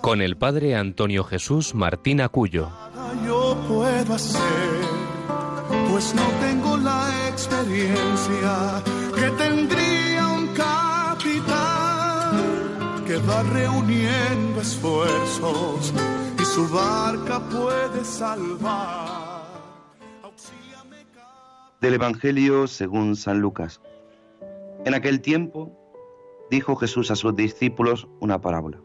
[0.00, 2.68] con el padre Antonio Jesús Martín Acuyo.
[3.26, 4.40] Yo puedo hacer,
[5.90, 8.82] pues no tengo la experiencia
[9.14, 12.36] que tendría un capitán
[13.06, 15.92] que va reuniendo esfuerzos
[16.40, 19.08] y su barca puede salvar.
[21.80, 23.80] Del Evangelio según San Lucas.
[24.84, 25.72] En aquel tiempo
[26.50, 28.80] dijo Jesús a sus discípulos una parábola.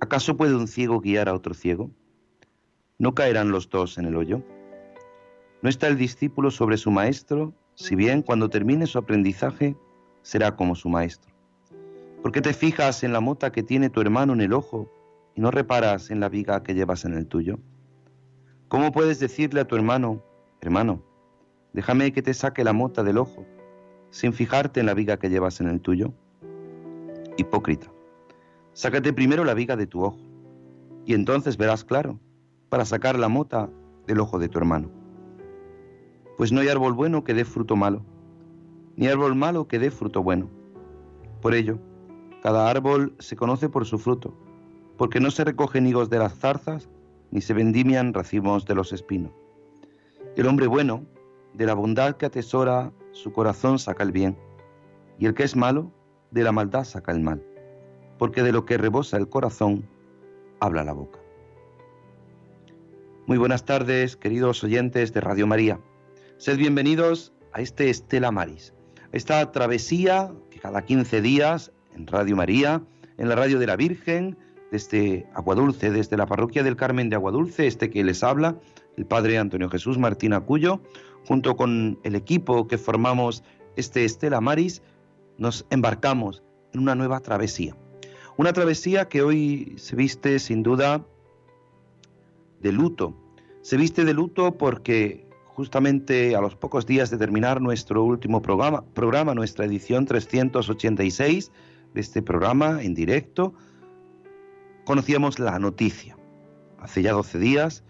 [0.00, 1.90] ¿Acaso puede un ciego guiar a otro ciego?
[2.98, 4.42] ¿No caerán los dos en el hoyo?
[5.62, 9.74] ¿No está el discípulo sobre su maestro, si bien cuando termine su aprendizaje
[10.20, 11.32] será como su maestro?
[12.22, 14.90] ¿Por qué te fijas en la mota que tiene tu hermano en el ojo
[15.34, 17.58] y no reparas en la viga que llevas en el tuyo?
[18.68, 20.22] ¿Cómo puedes decirle a tu hermano,
[20.60, 21.02] hermano,
[21.72, 23.46] déjame que te saque la mota del ojo,
[24.10, 26.12] sin fijarte en la viga que llevas en el tuyo?
[27.38, 27.90] Hipócrita,
[28.76, 30.18] sácate primero la viga de tu ojo,
[31.06, 32.20] y entonces verás claro
[32.68, 33.70] para sacar la mota
[34.06, 34.90] del ojo de tu hermano.
[36.36, 38.04] Pues no hay árbol bueno que dé fruto malo,
[38.94, 40.50] ni árbol malo que dé fruto bueno.
[41.40, 41.78] Por ello,
[42.42, 44.34] cada árbol se conoce por su fruto,
[44.98, 46.90] porque no se recogen higos de las zarzas,
[47.30, 49.32] ni se vendimian racimos de los espinos.
[50.36, 51.06] El hombre bueno,
[51.54, 54.36] de la bondad que atesora su corazón saca el bien,
[55.18, 55.90] y el que es malo,
[56.30, 57.42] de la maldad saca el mal,
[58.18, 59.84] porque de lo que rebosa el corazón,
[60.60, 61.18] habla la boca.
[63.26, 65.80] Muy buenas tardes, queridos oyentes de Radio María.
[66.38, 68.72] Sed bienvenidos a este Estela Maris,
[69.12, 72.82] esta travesía que cada 15 días en Radio María,
[73.18, 74.38] en la radio de la Virgen,
[74.70, 78.58] desde Aguadulce, desde la parroquia del Carmen de Aguadulce, este que les habla,
[78.96, 80.80] el Padre Antonio Jesús Martín Acuyo,
[81.26, 83.42] junto con el equipo que formamos
[83.76, 84.82] este Estela Maris,
[85.38, 87.76] nos embarcamos en una nueva travesía.
[88.38, 91.02] Una travesía que hoy se viste sin duda
[92.60, 93.14] de luto.
[93.62, 98.84] Se viste de luto porque justamente a los pocos días de terminar nuestro último programa,
[98.92, 101.50] programa nuestra edición 386
[101.94, 103.54] de este programa en directo,
[104.84, 106.18] conocíamos la noticia,
[106.78, 107.84] hace ya 12 días,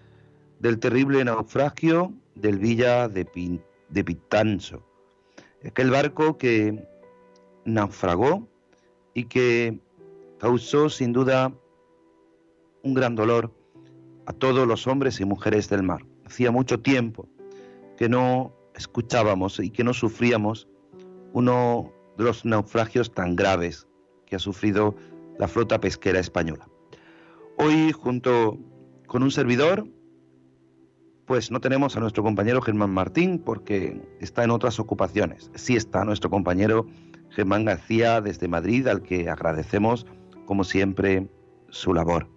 [0.60, 4.04] del terrible naufragio del Villa de, Pin, de
[5.64, 6.86] aquel barco que
[7.64, 8.46] naufragó
[9.12, 9.80] y que
[10.38, 11.52] causó sin duda
[12.82, 13.52] un gran dolor
[14.26, 16.04] a todos los hombres y mujeres del mar.
[16.24, 17.28] Hacía mucho tiempo
[17.96, 20.68] que no escuchábamos y que no sufríamos
[21.32, 23.86] uno de los naufragios tan graves
[24.26, 24.94] que ha sufrido
[25.38, 26.68] la flota pesquera española.
[27.58, 28.58] Hoy, junto
[29.06, 29.86] con un servidor,
[31.26, 35.50] pues no tenemos a nuestro compañero Germán Martín porque está en otras ocupaciones.
[35.54, 36.86] Sí está nuestro compañero
[37.30, 40.06] Germán García desde Madrid, al que agradecemos,
[40.46, 41.28] como siempre,
[41.68, 42.28] su labor.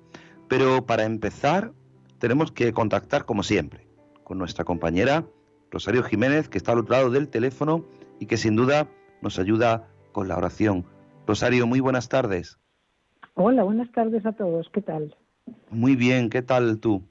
[0.50, 1.72] Pero para empezar,
[2.18, 3.88] tenemos que contactar, como siempre,
[4.24, 5.26] con nuestra compañera
[5.72, 7.86] Rosario Jiménez, que está al otro lado del teléfono
[8.20, 8.88] y que sin duda
[9.22, 10.86] nos ayuda con la oración.
[11.28, 12.58] Rosario, muy buenas tardes.
[13.36, 14.70] Hola, buenas tardes a todos.
[14.74, 15.16] ¿Qué tal?
[15.70, 17.04] Muy bien, ¿qué tal tú?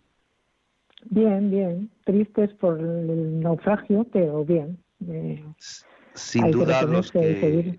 [1.04, 1.90] Bien, bien.
[2.04, 4.78] Tristes por el naufragio, pero bien.
[5.06, 5.44] Eh,
[6.14, 7.78] Sin duda, los que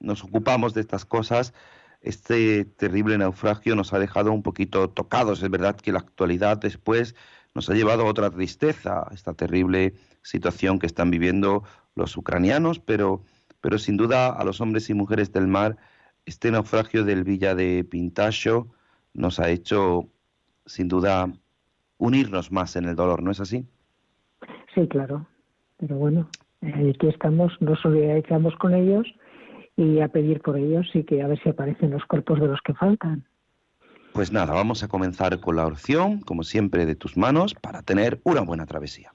[0.00, 1.54] nos ocupamos de estas cosas,
[2.02, 5.42] este terrible naufragio nos ha dejado un poquito tocados.
[5.42, 7.14] Es verdad que la actualidad después
[7.54, 11.64] nos ha llevado a otra tristeza, esta terrible situación que están viviendo
[11.94, 13.22] los ucranianos, pero,
[13.60, 15.76] pero sin duda a los hombres y mujeres del mar,
[16.26, 18.68] este naufragio del Villa de Pintacho
[19.14, 20.08] nos ha hecho,
[20.66, 21.30] sin duda,
[21.98, 23.66] unirnos más en el dolor, ¿no es así?
[24.74, 25.26] Sí, claro.
[25.76, 26.28] Pero bueno,
[26.62, 29.06] eh, aquí estamos, nos solidarizamos con ellos
[29.76, 32.60] y a pedir por ellos y que a ver si aparecen los cuerpos de los
[32.62, 33.24] que faltan.
[34.12, 38.20] Pues nada, vamos a comenzar con la oración, como siempre, de tus manos, para tener
[38.24, 39.12] una buena travesía.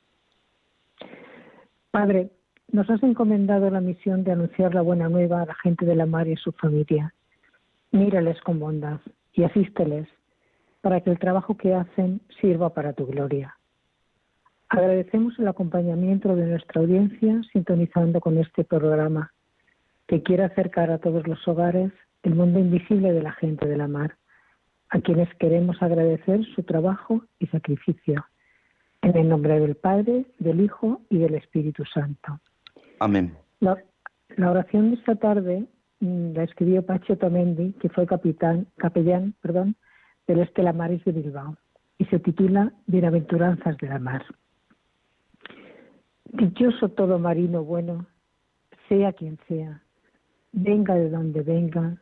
[1.92, 2.32] Padre,
[2.72, 6.06] nos has encomendado la misión de anunciar la buena nueva a la gente de la
[6.06, 7.14] mar y a su familia.
[7.92, 9.00] Mírales con bondad
[9.34, 10.08] y asísteles
[10.82, 13.56] para que el trabajo que hacen sirva para tu gloria.
[14.70, 19.32] Agradecemos el acompañamiento de nuestra audiencia sintonizando con este programa
[20.08, 21.92] que quiere acercar a todos los hogares
[22.24, 24.18] el mundo invisible de la gente de la mar,
[24.90, 28.26] a quienes queremos agradecer su trabajo y sacrificio.
[29.02, 32.40] En el nombre del Padre, del Hijo y del Espíritu Santo.
[33.00, 33.38] Amén.
[33.60, 33.78] La,
[34.38, 35.66] oración de esta tarde
[36.00, 39.76] mm, la escribió Pacho Tomendi, que fue capitán, capellán perdón,
[40.26, 41.58] del Estela Maris de Bilbao,
[41.98, 44.26] y se titula Bienaventuranzas de la mar.
[46.26, 48.06] Dichoso todo marino bueno,
[48.90, 49.82] sea quien sea,
[50.58, 51.98] venga de donde venga,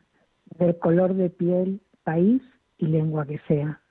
[0.57, 2.41] del color de piel, país
[2.77, 3.81] y lengua que sea.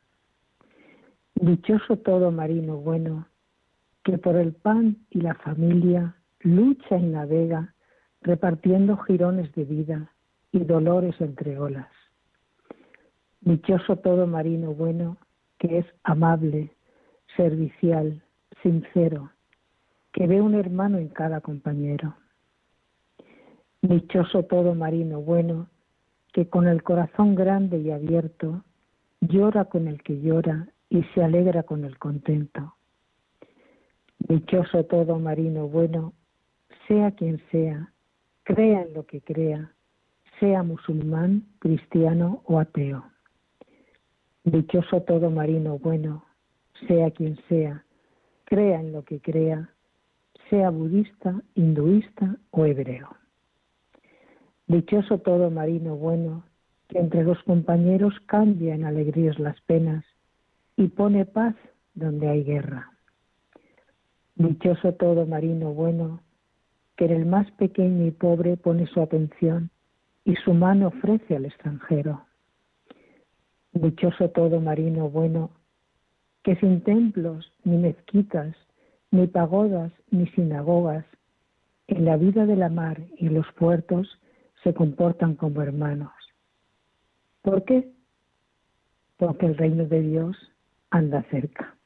[1.35, 3.29] Dichoso todo marino bueno,
[4.05, 7.75] que por el pan y la familia lucha y navega,
[8.23, 10.11] repartiendo jirones de vida
[10.51, 11.91] y dolores entre olas.
[13.41, 15.19] Dichoso todo marino bueno,
[15.59, 16.75] que es amable,
[17.37, 18.23] servicial,
[18.63, 19.31] sincero,
[20.13, 22.15] que ve un hermano en cada compañero.
[23.87, 25.69] Dichoso todo marino bueno,
[26.33, 28.65] que con el corazón grande y abierto
[29.21, 32.77] llora con el que llora y se alegra con el contento.
[34.21, 36.15] Dichoso todo marino bueno,
[36.89, 37.93] sea quien sea,
[38.45, 39.71] crea en lo que crea,
[40.41, 43.05] sea musulmán, cristiano o ateo.
[44.45, 46.25] Dichoso todo marino bueno,
[46.89, 47.85] sea quien sea,
[48.47, 49.69] crea en lo que crea,
[50.49, 53.15] sea budista, hinduista o hebreo.
[54.67, 56.45] Dichoso todo marino bueno,
[56.89, 60.05] que entre los compañeros cambia en alegrías las penas
[60.77, 61.55] y pone paz
[61.95, 62.91] donde hay guerra.
[64.37, 66.21] Dichoso todo marino bueno,
[66.97, 69.71] que en el más pequeño y pobre pone su atención
[70.25, 72.25] y su mano ofrece al extranjero.
[73.73, 75.51] Dichoso todo marino bueno,
[76.43, 78.57] que sin templos, ni mezquitas,
[79.11, 81.05] ni pagodas, ni sinagogas,
[81.87, 84.19] en la vida de la mar y los puertos
[84.65, 86.13] se comportan como hermanos.
[87.43, 87.93] ¿Por qué?
[89.19, 90.37] Porque el reino de Dios
[90.91, 91.77] anda cerca.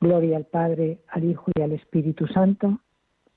[0.00, 2.80] Gloria al Padre, al Hijo y al Espíritu Santo.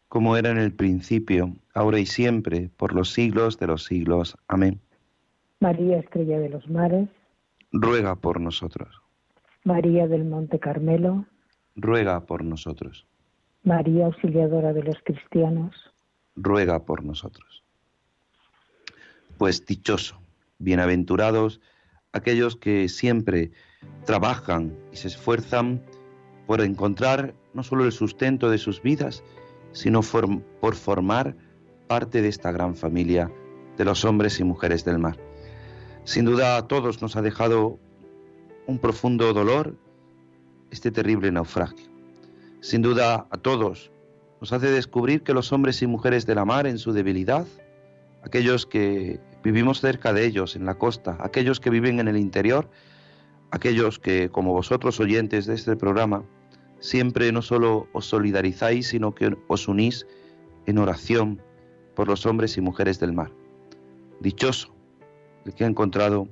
[0.07, 4.37] Como era en el principio, ahora y siempre, por los siglos de los siglos.
[4.47, 4.79] Amén.
[5.59, 7.09] María, estrella de los mares.
[7.71, 9.01] Ruega por nosotros.
[9.63, 11.25] María del Monte Carmelo.
[11.75, 13.05] Ruega por nosotros.
[13.63, 15.75] María, auxiliadora de los cristianos.
[16.35, 17.64] Ruega por nosotros.
[19.37, 20.21] Pues dichoso,
[20.59, 21.59] bienaventurados
[22.13, 23.51] aquellos que siempre
[24.05, 25.83] trabajan y se esfuerzan
[26.47, 29.23] por encontrar no solo el sustento de sus vidas,
[29.73, 31.35] sino por formar
[31.87, 33.29] parte de esta gran familia
[33.77, 35.17] de los hombres y mujeres del mar.
[36.05, 37.77] Sin duda a todos nos ha dejado
[38.67, 39.75] un profundo dolor
[40.71, 41.85] este terrible naufragio.
[42.61, 43.91] Sin duda a todos
[44.39, 47.45] nos hace descubrir que los hombres y mujeres de la mar en su debilidad,
[48.25, 52.67] aquellos que vivimos cerca de ellos en la costa, aquellos que viven en el interior,
[53.51, 56.25] aquellos que, como vosotros oyentes de este programa,
[56.79, 60.07] siempre no solo os solidarizáis, sino que os unís
[60.65, 61.39] en oración
[61.95, 63.31] por los hombres y mujeres del mar.
[64.19, 64.73] Dichoso
[65.45, 66.27] el que ha encontrado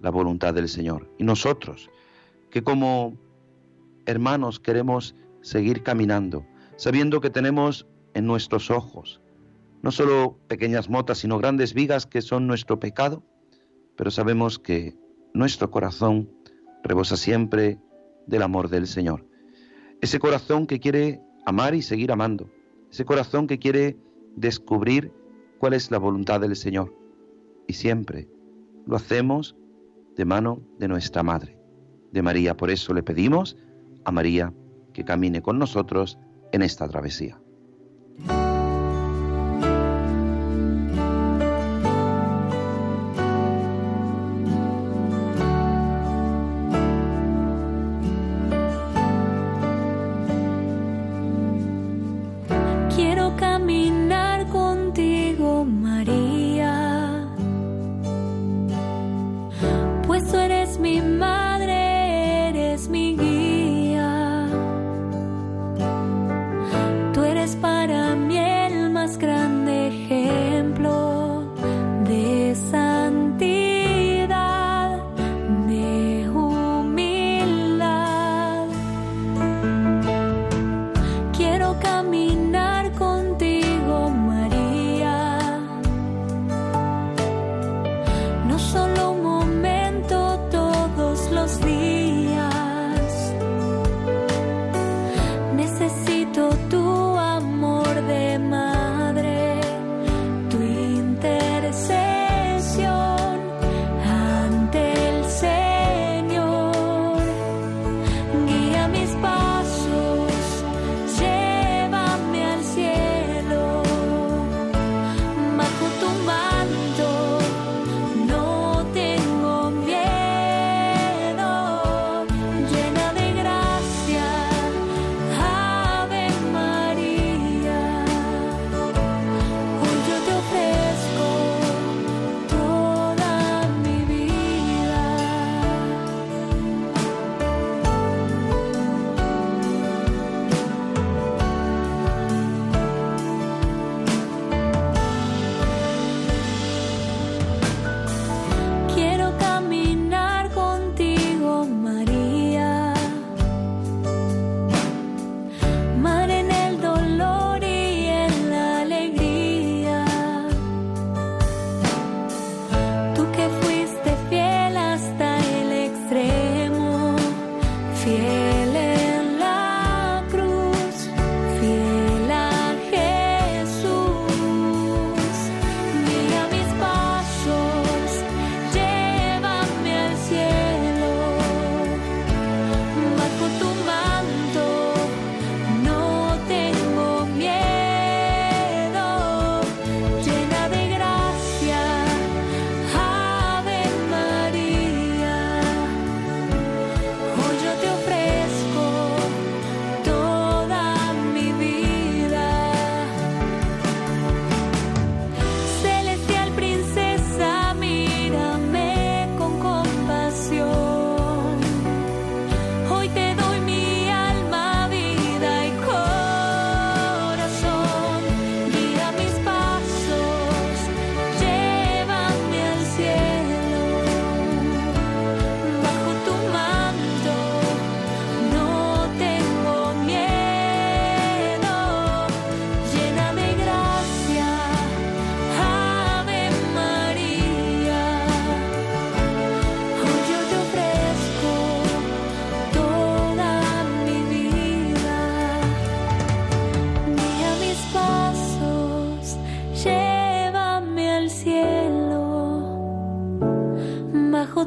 [0.00, 1.06] la voluntad del Señor.
[1.18, 1.90] Y nosotros,
[2.48, 3.14] que como
[4.06, 6.46] hermanos queremos seguir caminando,
[6.76, 9.20] sabiendo que tenemos en nuestros ojos
[9.86, 13.22] no solo pequeñas motas, sino grandes vigas que son nuestro pecado,
[13.96, 14.98] pero sabemos que
[15.32, 16.28] nuestro corazón
[16.82, 17.78] rebosa siempre
[18.26, 19.24] del amor del Señor.
[20.00, 22.50] Ese corazón que quiere amar y seguir amando,
[22.90, 23.96] ese corazón que quiere
[24.34, 25.12] descubrir
[25.60, 26.92] cuál es la voluntad del Señor.
[27.68, 28.28] Y siempre
[28.86, 29.54] lo hacemos
[30.16, 31.60] de mano de nuestra Madre,
[32.10, 32.56] de María.
[32.56, 33.56] Por eso le pedimos
[34.04, 34.52] a María
[34.92, 36.18] que camine con nosotros
[36.50, 37.40] en esta travesía.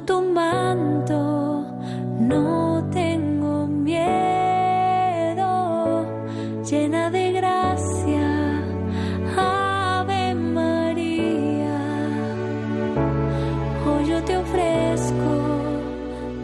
[0.06, 1.66] Tu manto
[2.20, 4.06] no tengo miedo,
[6.70, 8.64] llena de gracia,
[9.38, 11.80] Ave María.
[13.86, 15.44] Hoy yo te ofrezco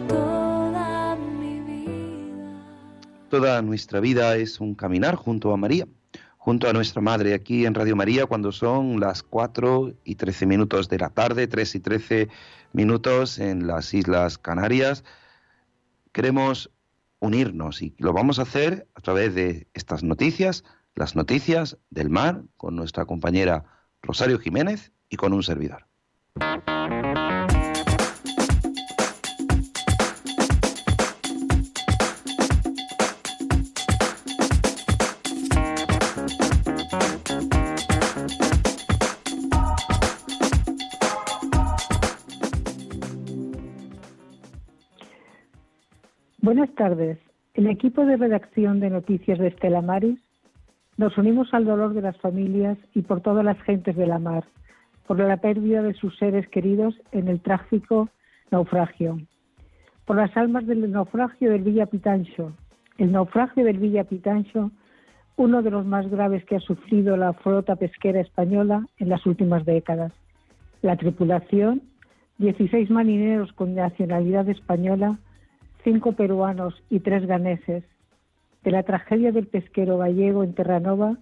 [0.08, 2.60] toda mi vida.
[3.28, 5.86] Toda nuestra vida es un caminar junto a María
[6.46, 10.88] junto a nuestra madre aquí en Radio María cuando son las 4 y 13 minutos
[10.88, 12.28] de la tarde, 3 y 13
[12.72, 15.02] minutos en las Islas Canarias.
[16.12, 16.70] Queremos
[17.18, 20.62] unirnos y lo vamos a hacer a través de estas noticias,
[20.94, 23.64] las noticias del mar, con nuestra compañera
[24.00, 25.88] Rosario Jiménez y con un servidor.
[46.66, 47.18] Buenas tardes.
[47.54, 50.18] El equipo de redacción de Noticias de Estela Maris
[50.96, 54.42] nos unimos al dolor de las familias y por todas las gentes de la mar,
[55.06, 58.08] por la pérdida de sus seres queridos en el trágico
[58.50, 59.20] naufragio,
[60.06, 62.52] por las almas del naufragio del Villa Pitancho.
[62.98, 64.72] El naufragio del Villa Pitancho,
[65.36, 69.64] uno de los más graves que ha sufrido la flota pesquera española en las últimas
[69.64, 70.12] décadas.
[70.82, 71.82] La tripulación,
[72.38, 75.20] 16 marineros con nacionalidad española,
[75.86, 77.84] cinco peruanos y tres ganeses.
[78.64, 81.16] De la tragedia del pesquero gallego en Terranova,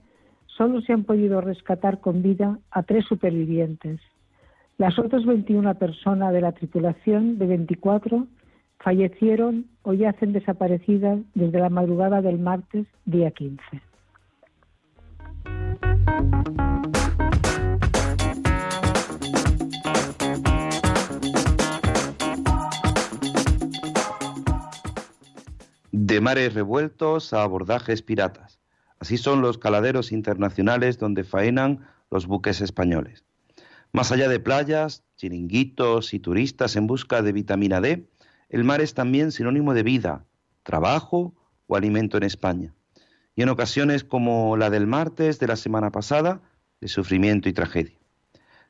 [0.46, 4.00] solo se han podido rescatar con vida a tres supervivientes.
[4.78, 8.26] Las otras 21 personas de la tripulación de 24
[8.78, 13.60] fallecieron o yacen desaparecidas desde la madrugada del martes, día 15.
[26.14, 28.60] De mares revueltos a abordajes piratas.
[29.00, 33.24] Así son los caladeros internacionales donde faenan los buques españoles.
[33.90, 38.08] Más allá de playas, chiringuitos y turistas en busca de vitamina D,
[38.48, 40.24] el mar es también sinónimo de vida,
[40.62, 41.34] trabajo
[41.66, 42.72] o alimento en España.
[43.34, 46.42] Y en ocasiones como la del martes de la semana pasada,
[46.80, 47.98] de sufrimiento y tragedia.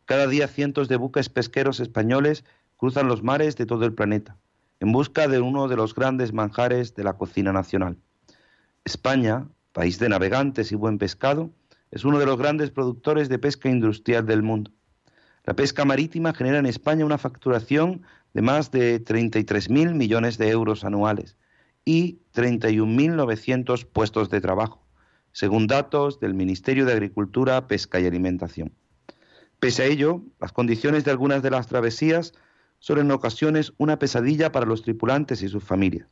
[0.06, 2.42] Cada día cientos de buques pesqueros españoles
[2.78, 4.38] cruzan los mares de todo el planeta
[4.84, 7.96] en busca de uno de los grandes manjares de la cocina nacional.
[8.84, 11.50] España, país de navegantes y buen pescado,
[11.90, 14.72] es uno de los grandes productores de pesca industrial del mundo.
[15.46, 18.02] La pesca marítima genera en España una facturación
[18.34, 21.38] de más de 33.000 millones de euros anuales
[21.86, 24.86] y 31.900 puestos de trabajo,
[25.32, 28.74] según datos del Ministerio de Agricultura, Pesca y Alimentación.
[29.60, 32.34] Pese a ello, las condiciones de algunas de las travesías
[32.84, 36.06] son en ocasiones una pesadilla para los tripulantes y sus familias.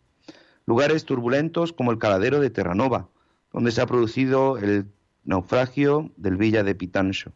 [0.64, 3.10] Lugares turbulentos como el caladero de Terranova,
[3.52, 4.86] donde se ha producido el
[5.22, 7.34] naufragio del Villa de Pitancho,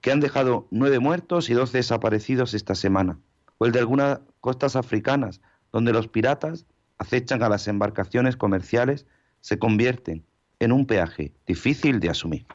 [0.00, 3.20] que han dejado nueve muertos y doce desaparecidos esta semana,
[3.58, 5.40] o el de algunas costas africanas,
[5.70, 6.66] donde los piratas
[6.98, 9.06] acechan a las embarcaciones comerciales,
[9.42, 10.24] se convierten
[10.58, 12.46] en un peaje difícil de asumir.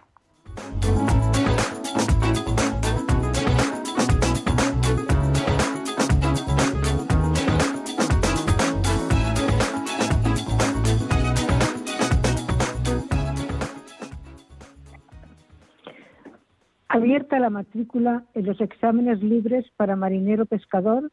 [16.96, 21.12] Abierta la matrícula en los exámenes libres para marinero pescador,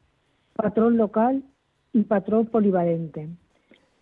[0.54, 1.42] patrón local
[1.92, 3.28] y patrón polivalente.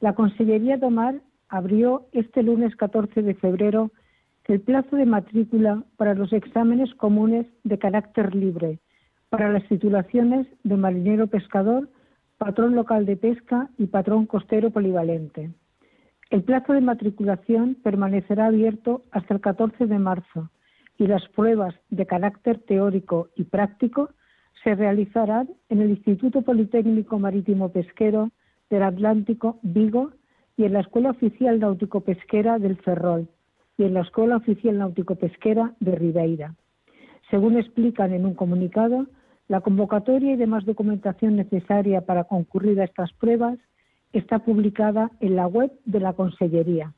[0.00, 3.90] La Consellería de Mar abrió este lunes 14 de febrero
[4.44, 8.78] el plazo de matrícula para los exámenes comunes de carácter libre
[9.30, 11.88] para las titulaciones de marinero pescador,
[12.36, 15.50] patrón local de pesca y patrón costero polivalente.
[16.28, 20.50] El plazo de matriculación permanecerá abierto hasta el 14 de marzo
[21.00, 24.10] y las pruebas de carácter teórico y práctico
[24.62, 28.30] se realizarán en el Instituto Politécnico Marítimo Pesquero
[28.68, 30.10] del Atlántico Vigo
[30.58, 33.28] y en la Escuela Oficial Náutico Pesquera del Ferrol
[33.78, 36.54] y en la Escuela Oficial Náutico Pesquera de Ribeira.
[37.30, 39.06] Según explican en un comunicado,
[39.48, 43.58] la convocatoria y demás documentación necesaria para concurrir a estas pruebas
[44.12, 46.92] está publicada en la web de la Consellería.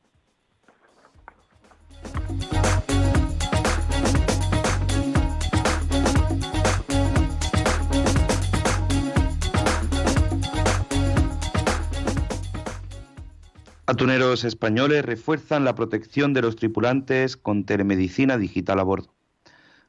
[13.93, 19.13] Atuneros españoles refuerzan la protección de los tripulantes con telemedicina digital a bordo.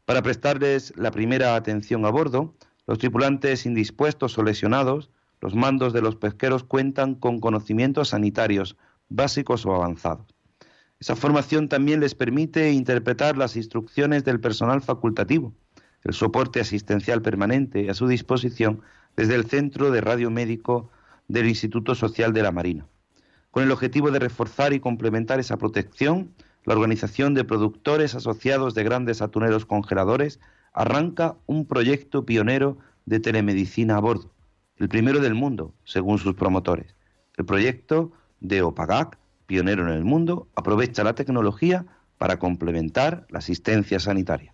[0.04, 2.54] Para prestarles la primera atención a bordo,
[2.86, 5.08] Los tripulantes indispuestos o lesionados,
[5.40, 8.76] los mandos de los pesqueros cuentan con conocimientos sanitarios
[9.08, 10.26] básicos o avanzados.
[11.00, 15.54] Esa formación también les permite interpretar las instrucciones del personal facultativo,
[16.02, 18.82] el soporte asistencial permanente a su disposición
[19.16, 20.90] desde el Centro de Radio Médico
[21.26, 22.86] del Instituto Social de la Marina.
[23.54, 28.82] Con el objetivo de reforzar y complementar esa protección, la Organización de Productores Asociados de
[28.82, 30.40] Grandes Atuneros Congeladores
[30.72, 34.32] arranca un proyecto pionero de telemedicina a bordo,
[34.78, 36.96] el primero del mundo, según sus promotores.
[37.36, 41.86] El proyecto de OPAGAC, pionero en el mundo, aprovecha la tecnología
[42.18, 44.52] para complementar la asistencia sanitaria.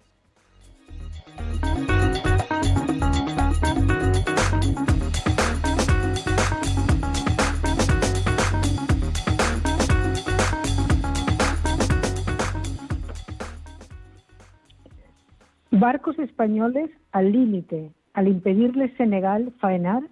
[15.81, 20.03] Barcos españoles al límite, al impedirles Senegal faenar,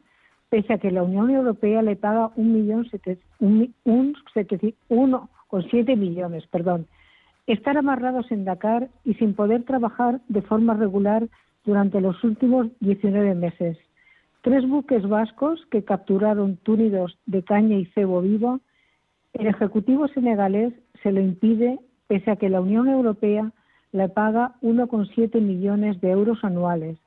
[0.48, 2.88] pese a que la Unión Europea le paga un millón
[3.38, 4.16] un, un,
[4.88, 6.86] uno con siete millones, perdón,
[7.46, 11.28] estar amarrados en Dakar y sin poder trabajar de forma regular
[11.66, 13.76] durante los últimos 19 meses.
[14.40, 18.60] Tres buques vascos que capturaron túnidos de caña y cebo vivo,
[19.34, 23.52] el Ejecutivo senegalés se lo impide pese a que la Unión Europea
[23.92, 26.98] le paga 1,7 millones de euros anuales,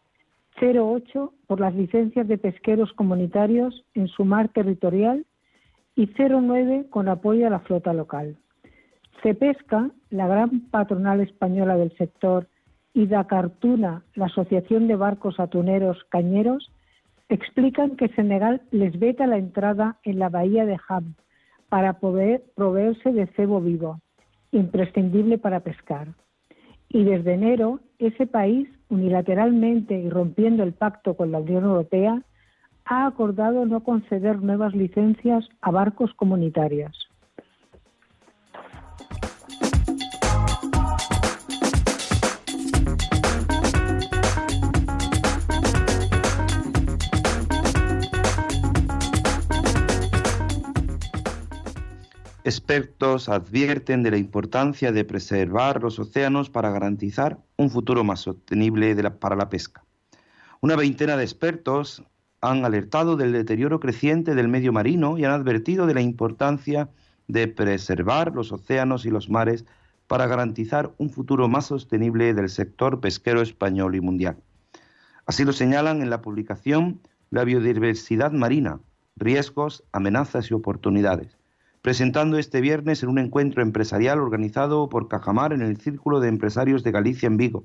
[0.59, 5.25] 0,8 por las licencias de pesqueros comunitarios en su mar territorial
[5.95, 8.37] y 0,9 con apoyo a la flota local.
[9.21, 12.47] Cepesca, la gran patronal española del sector,
[12.93, 16.71] y Dakartuna, la Asociación de Barcos Atuneros Cañeros,
[17.29, 21.15] explican que Senegal les veta la entrada en la bahía de Ham
[21.69, 24.01] para poder proveerse de cebo vivo,
[24.51, 26.09] imprescindible para pescar
[26.93, 32.21] y desde enero ese país, unilateralmente y rompiendo el pacto con la Unión Europea,
[32.85, 37.10] ha acordado no conceder nuevas licencias a barcos comunitarios.
[52.71, 58.95] Expertos advierten de la importancia de preservar los océanos para garantizar un futuro más sostenible
[59.11, 59.83] para la pesca.
[60.61, 62.01] Una veintena de expertos
[62.39, 66.87] han alertado del deterioro creciente del medio marino y han advertido de la importancia
[67.27, 69.65] de preservar los océanos y los mares
[70.07, 74.37] para garantizar un futuro más sostenible del sector pesquero español y mundial.
[75.25, 78.79] Así lo señalan en la publicación La biodiversidad marina,
[79.17, 81.40] riesgos, amenazas y oportunidades
[81.81, 86.83] presentando este viernes en un encuentro empresarial organizado por Cajamar en el Círculo de Empresarios
[86.83, 87.63] de Galicia en Vigo.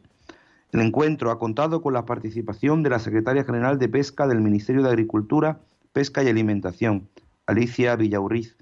[0.72, 4.82] El encuentro ha contado con la participación de la Secretaria General de Pesca del Ministerio
[4.82, 5.60] de Agricultura,
[5.92, 7.08] Pesca y Alimentación,
[7.46, 8.56] Alicia Villaurriz,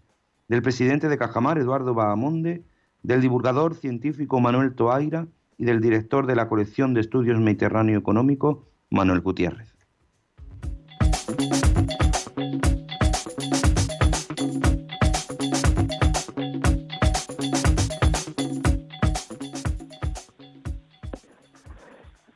[0.49, 2.65] del presidente de Cajamar, Eduardo Bahamonde,
[3.03, 8.67] del divulgador científico Manuel Toaira y del director de la colección de estudios Mediterráneo Económico,
[8.91, 9.74] Manuel Gutiérrez.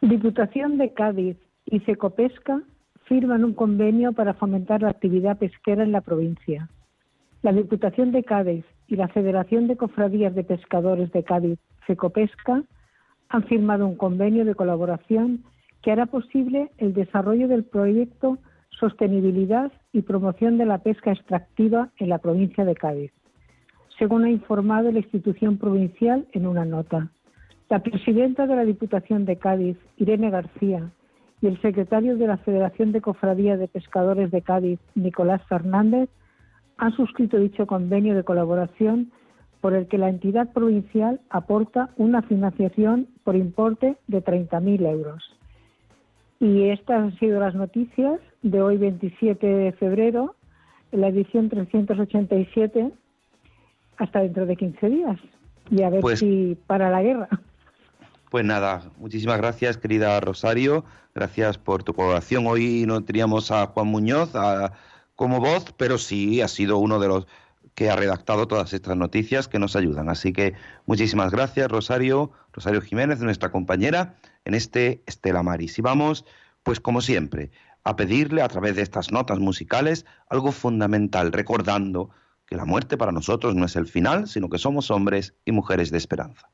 [0.09, 2.63] Diputación de Cádiz y Secopesca
[3.05, 6.71] firman un convenio para fomentar la actividad pesquera en la provincia.
[7.43, 12.63] La Diputación de Cádiz y la Federación de Cofradías de Pescadores de Cádiz, Secopesca,
[13.29, 15.45] han firmado un convenio de colaboración
[15.83, 18.39] que hará posible el desarrollo del proyecto
[18.81, 23.13] Sostenibilidad y Promoción de la Pesca Extractiva en la provincia de Cádiz,
[23.99, 27.11] según ha informado la institución provincial en una nota.
[27.69, 30.91] La presidenta de la Diputación de Cádiz, Irene García,
[31.41, 36.09] y el secretario de la Federación de Cofradías de Pescadores de Cádiz, Nicolás Fernández,
[36.79, 39.13] han suscrito dicho convenio de colaboración
[39.61, 45.37] por el que la entidad provincial aporta una financiación por importe de 30.000 euros.
[46.41, 50.37] Y estas han sido las noticias de hoy 27 de febrero,
[50.93, 52.93] en la edición 387,
[53.99, 55.19] hasta dentro de 15 días.
[55.71, 57.29] Y a ver Pues- si para la guerra.
[58.31, 60.85] Pues nada, muchísimas gracias, querida Rosario.
[61.15, 62.47] Gracias por tu colaboración.
[62.47, 64.33] Hoy no teníamos a Juan Muñoz
[65.17, 67.27] como voz, pero sí ha sido uno de los
[67.75, 70.11] que ha redactado todas estas noticias que nos ayudan.
[70.11, 70.53] Así que
[70.85, 75.79] muchísimas gracias, Rosario, Rosario Jiménez, nuestra compañera, en este Estela Maris.
[75.79, 76.27] Y vamos,
[76.65, 77.51] pues como siempre,
[77.85, 82.11] a pedirle a través de estas notas musicales algo fundamental, recordando
[82.45, 85.91] que la muerte para nosotros no es el final, sino que somos hombres y mujeres
[85.91, 86.51] de esperanza.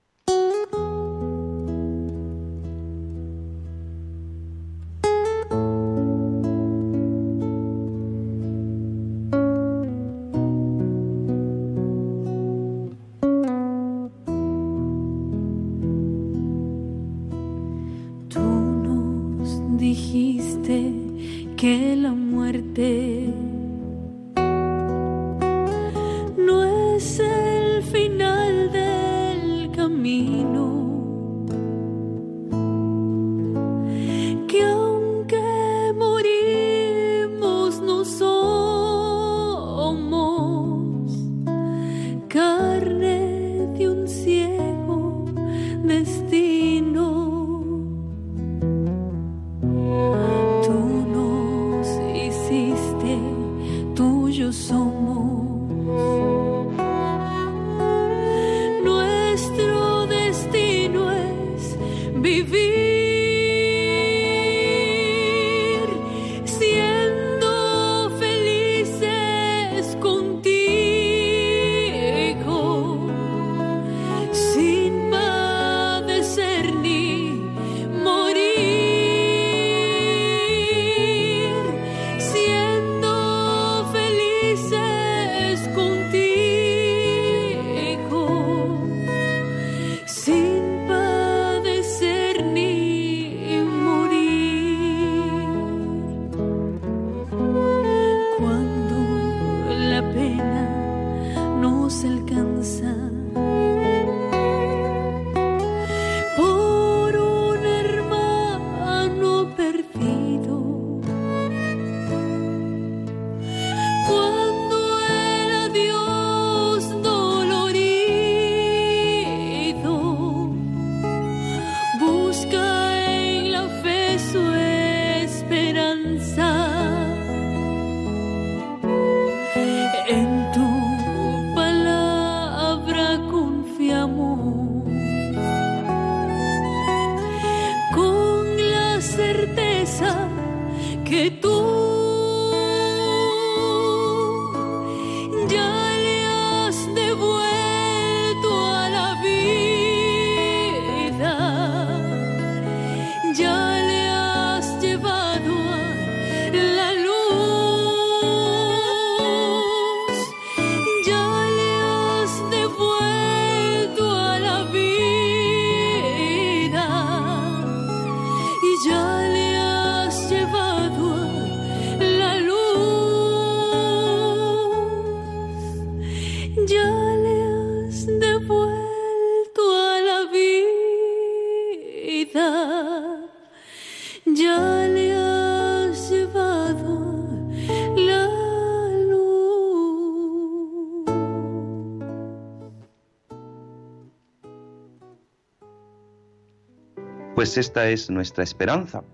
[197.45, 199.05] Pues esta es nuestra esperanza,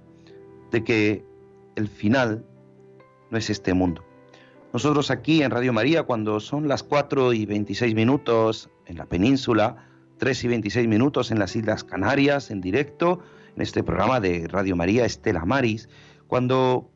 [0.70, 1.24] de que
[1.74, 2.44] el final
[3.28, 4.04] no es este mundo.
[4.72, 9.84] Nosotros aquí en Radio María, cuando son las 4 y 26 minutos en la península,
[10.18, 13.18] 3 y 26 minutos en las Islas Canarias, en directo,
[13.56, 15.88] en este programa de Radio María Estela Maris,
[16.28, 16.88] cuando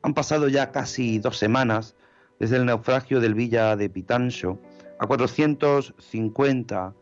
[0.00, 1.94] han pasado ya casi dos semanas
[2.38, 4.58] desde el naufragio del Villa de Pitancho,
[4.98, 6.94] a 450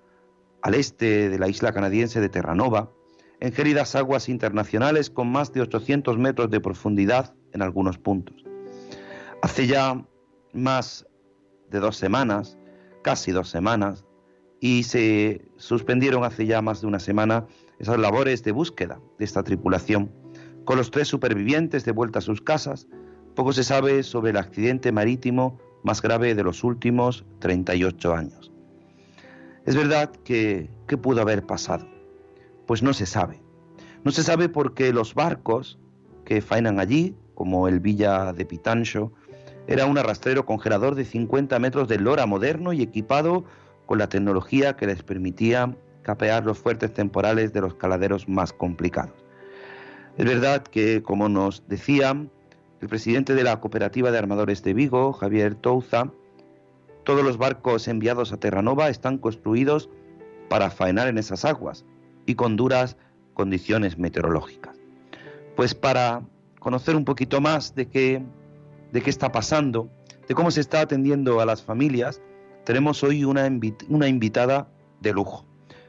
[0.63, 2.91] al este de la isla canadiense de Terranova,
[3.41, 8.45] en aguas internacionales con más de 800 metros de profundidad en algunos puntos.
[9.43, 10.05] Hace ya
[10.53, 11.07] más
[11.71, 12.59] de dos semanas,
[13.03, 14.05] casi dos semanas,
[14.61, 17.47] y se suspendieron hace ya más de una semana
[17.79, 20.11] esas labores de búsqueda de esta tripulación.
[20.65, 22.89] Con los tres supervivientes de vuelta a sus casas,
[23.37, 28.53] poco se sabe sobre el accidente marítimo más grave de los últimos 38 años.
[29.65, 31.98] Es verdad que, ¿qué pudo haber pasado?
[32.69, 33.41] Pues no se sabe.
[34.05, 35.79] No se sabe porque los barcos
[36.27, 39.11] que faenan allí, como el Villa de Pitancho,
[39.67, 43.47] era un arrastrero congelador de 50 metros de lora moderno y equipado
[43.87, 49.17] con la tecnología que les permitía capear los fuertes temporales de los caladeros más complicados.
[50.19, 52.11] Es verdad que, como nos decía
[52.83, 56.13] el presidente de la Cooperativa de Armadores de Vigo, Javier Touza,
[57.05, 59.89] todos los barcos enviados a Terranova están construidos
[60.51, 61.87] para faenar en esas aguas
[62.29, 62.97] y con duras
[63.33, 64.77] condiciones meteorológicas.
[65.57, 66.23] Pues para
[66.61, 68.23] conocer un poquito más de qué,
[68.93, 69.89] de qué está pasando,
[70.29, 72.21] de cómo se está atendiendo a las familias,
[72.65, 73.51] tenemos hoy una,
[73.89, 74.69] una invitada
[75.01, 75.47] de lujo.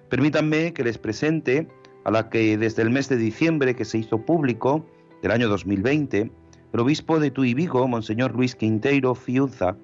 [0.07, 1.67] Permítanme que les presente
[2.05, 4.85] a la que desde el mes de diciembre que se hizo público
[5.21, 6.31] del año 2020,
[6.71, 9.75] el obispo de Tuy Vigo, Monseñor Luis Quinteiro Fiuza,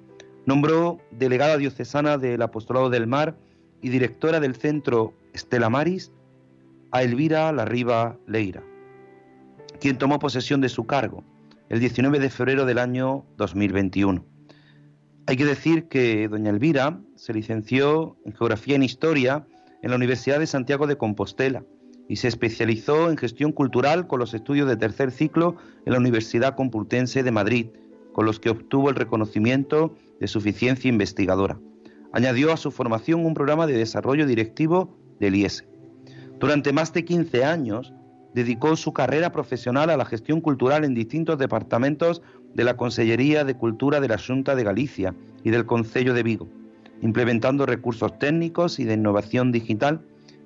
[0.46, 3.36] nombró delegada diocesana del Apostolado del Mar
[3.82, 6.14] y directora del centro Estela Maris
[6.96, 8.64] a Elvira Larriba Leira.
[9.82, 11.26] quien tomó posesión de su cargo
[11.68, 14.24] el 19 de febrero del año 2021.
[15.28, 19.46] Hay que decir que doña Elvira se licenció en Geografía en Historia
[19.82, 21.66] en la Universidad de Santiago de Compostela
[22.08, 26.56] y se especializó en gestión cultural con los estudios de tercer ciclo en la Universidad
[26.56, 27.68] Complutense de Madrid,
[28.14, 31.60] con los que obtuvo el reconocimiento de suficiencia investigadora.
[32.14, 35.66] Añadió a su formación un programa de desarrollo directivo del IES.
[36.40, 37.94] Durante más de 15 años
[38.34, 42.22] dedicó su carrera profesional a la gestión cultural en distintos departamentos
[42.54, 46.48] de la Consellería de Cultura de la Junta de Galicia y del Concello de Vigo,
[47.02, 50.02] implementando recursos técnicos y de innovación digital,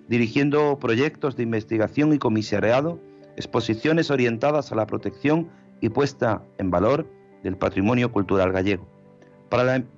[0.07, 2.99] dirigiendo proyectos de investigación y comisariado,
[3.37, 5.49] exposiciones orientadas a la protección
[5.81, 7.07] y puesta en valor
[7.43, 8.87] del patrimonio cultural gallego.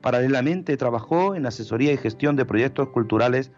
[0.02, 3.52] Paralelamente trabajó en asesoría y gestión de proyectos culturales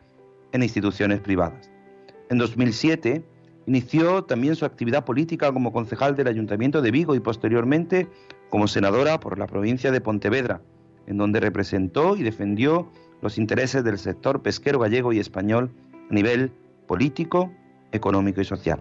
[0.52, 1.73] en instituciones privadas.
[2.34, 3.24] En 2007
[3.66, 8.10] Inició también su actividad política como concejal del Ayuntamiento de Vigo y posteriormente
[8.50, 10.62] como senadora por la provincia de Pontevedra,
[11.08, 12.92] en donde representó y defendió
[13.22, 15.72] los intereses del sector pesquero gallego y español
[16.10, 16.52] a nivel
[16.88, 17.54] político,
[17.92, 18.80] económico y social.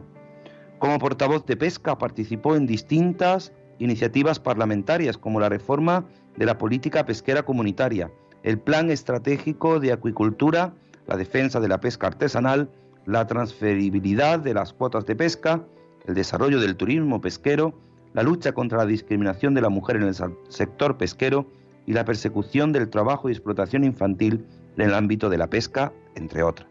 [0.79, 7.07] Como portavoz de pesca participó en distintas iniciativas parlamentarias como la reforma de la política
[7.07, 8.11] pesquera comunitaria,
[8.43, 10.75] el plan estratégico de acuicultura,
[11.07, 12.69] la defensa de la pesca artesanal
[13.07, 15.65] la transferibilidad de las cuotas de pesca,
[16.07, 17.75] el desarrollo del turismo pesquero,
[18.15, 20.15] la lucha contra la discriminación de la mujer en el
[20.49, 21.47] sector pesquero
[21.87, 26.43] y la persecución del trabajo y explotación infantil en el ámbito de la pesca, entre
[26.43, 26.69] otras.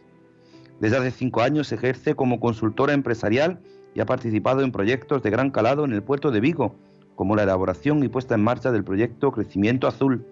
[0.80, 3.60] Desde hace cinco años ejerce como consultora empresarial
[3.94, 6.76] y ha participado en proyectos de gran calado en el puerto de Vigo,
[7.16, 10.26] como la elaboración y puesta en marcha del proyecto Crecimiento Azul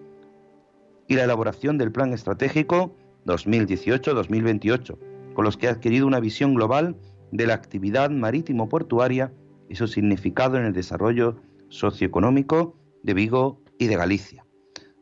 [1.06, 6.96] y la elaboración del Plan Estratégico 2018-2028 con los que ha adquirido una visión global
[7.30, 9.32] de la actividad marítimo-portuaria
[9.68, 11.36] y su significado en el desarrollo
[11.68, 14.44] socioeconómico de Vigo y de Galicia.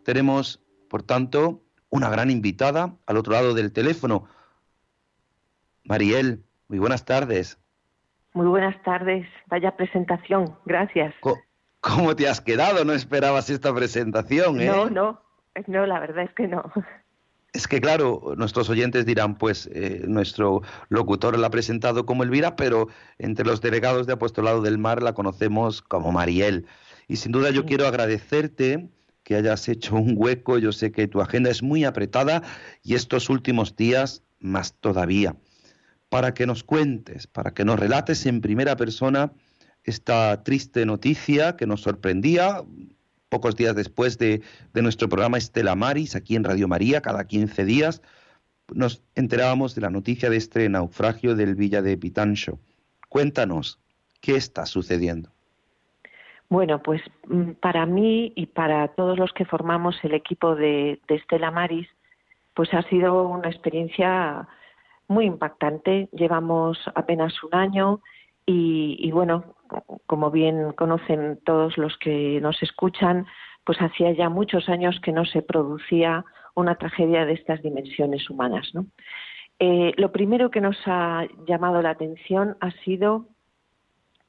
[0.04, 4.24] Tenemos, por tanto, una gran invitada al otro lado del teléfono.
[5.84, 7.58] Mariel, muy buenas tardes.
[8.34, 9.26] Muy buenas tardes.
[9.46, 10.54] Vaya presentación.
[10.66, 11.14] Gracias.
[11.80, 12.84] ¿Cómo te has quedado?
[12.84, 14.66] No esperabas esta presentación, ¿eh?
[14.66, 15.22] No, no.
[15.66, 16.62] No, la verdad es que no.
[17.52, 22.56] Es que claro, nuestros oyentes dirán, pues eh, nuestro locutor la ha presentado como Elvira,
[22.56, 26.66] pero entre los delegados de Apostolado del Mar la conocemos como Mariel.
[27.08, 28.90] Y sin duda yo quiero agradecerte
[29.22, 32.42] que hayas hecho un hueco, yo sé que tu agenda es muy apretada
[32.82, 35.36] y estos últimos días más todavía,
[36.08, 39.32] para que nos cuentes, para que nos relates en primera persona
[39.84, 42.62] esta triste noticia que nos sorprendía,
[43.28, 44.42] pocos días después de,
[44.74, 48.02] nuestro programa Estela Maris, aquí en Radio María, cada 15 días,
[48.72, 52.58] nos enterábamos de la noticia de este naufragio del Villa de Pitancho.
[53.08, 53.80] Cuéntanos,
[54.20, 55.30] ¿qué está sucediendo?
[56.50, 61.50] Bueno, pues mm, para mí y para todos los que formamos el equipo de, Estela
[61.50, 61.88] Maris,
[62.54, 64.48] pues ha sido una experiencia
[65.06, 66.08] muy impactante.
[66.12, 68.00] Llevamos apenas un año
[68.48, 69.44] y, y bueno,
[70.06, 73.26] como bien conocen todos los que nos escuchan,
[73.64, 78.72] pues hacía ya muchos años que no se producía una tragedia de estas dimensiones humanas.
[79.58, 83.26] Eh, lo primero que nos ha llamado la atención ha sido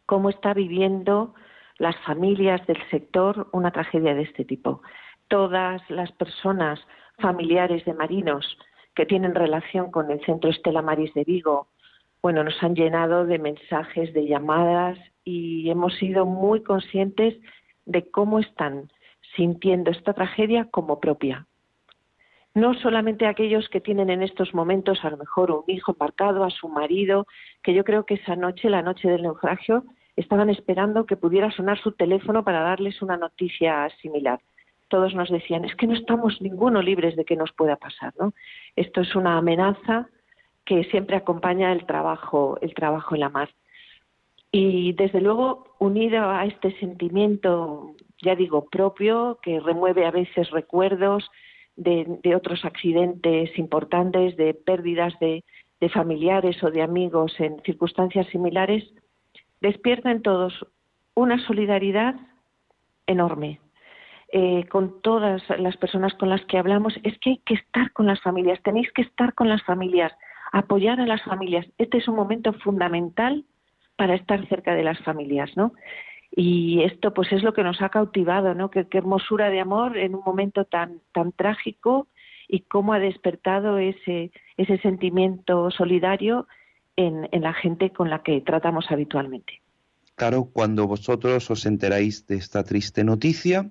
[0.05, 1.34] cómo está viviendo
[1.77, 4.82] las familias del sector una tragedia de este tipo.
[5.29, 6.82] Todas las personas
[7.19, 8.58] familiares de marinos
[8.95, 11.69] que tienen relación con el Centro Estela Maris de Vigo,
[12.21, 17.36] bueno, nos han llenado de mensajes, de llamadas y hemos sido muy conscientes
[17.86, 18.91] de cómo están
[19.36, 21.47] sintiendo esta tragedia como propia.
[22.55, 26.49] No solamente aquellos que tienen en estos momentos a lo mejor un hijo embarcado, a
[26.49, 27.25] su marido,
[27.63, 31.79] que yo creo que esa noche, la noche del naufragio, estaban esperando que pudiera sonar
[31.79, 34.41] su teléfono para darles una noticia similar.
[34.89, 38.34] Todos nos decían, es que no estamos ninguno libres de que nos pueda pasar, ¿no?
[38.75, 40.10] Esto es una amenaza
[40.69, 43.49] que siempre acompaña el trabajo, el trabajo en la mar.
[44.51, 51.27] Y desde luego, unido a este sentimiento, ya digo, propio, que remueve a veces recuerdos
[51.75, 55.43] de, otros accidentes importantes, de pérdidas de,
[55.91, 58.84] familiares o de amigos en circunstancias similares,
[59.62, 60.67] despierta en todos
[61.15, 62.13] una solidaridad
[63.08, 63.60] enorme.
[64.32, 68.05] Eh, con todas las personas con las que hablamos, es que hay que estar con
[68.05, 70.13] las familias, tenéis que estar con las familias,
[70.51, 71.65] apoyar a las familias.
[71.77, 73.45] Este es un momento fundamental
[73.95, 75.73] para estar cerca de las familias, ¿no?
[76.31, 78.69] Y esto pues es lo que nos ha cautivado, ¿no?
[78.69, 82.07] Qué, hermosura de amor en un momento tan, tan trágico
[82.47, 86.47] y cómo ha despertado ese, ese sentimiento solidario
[86.95, 89.62] en, en la gente con la que tratamos habitualmente.
[90.15, 93.69] Claro, cuando vosotros os enteráis de esta triste noticia,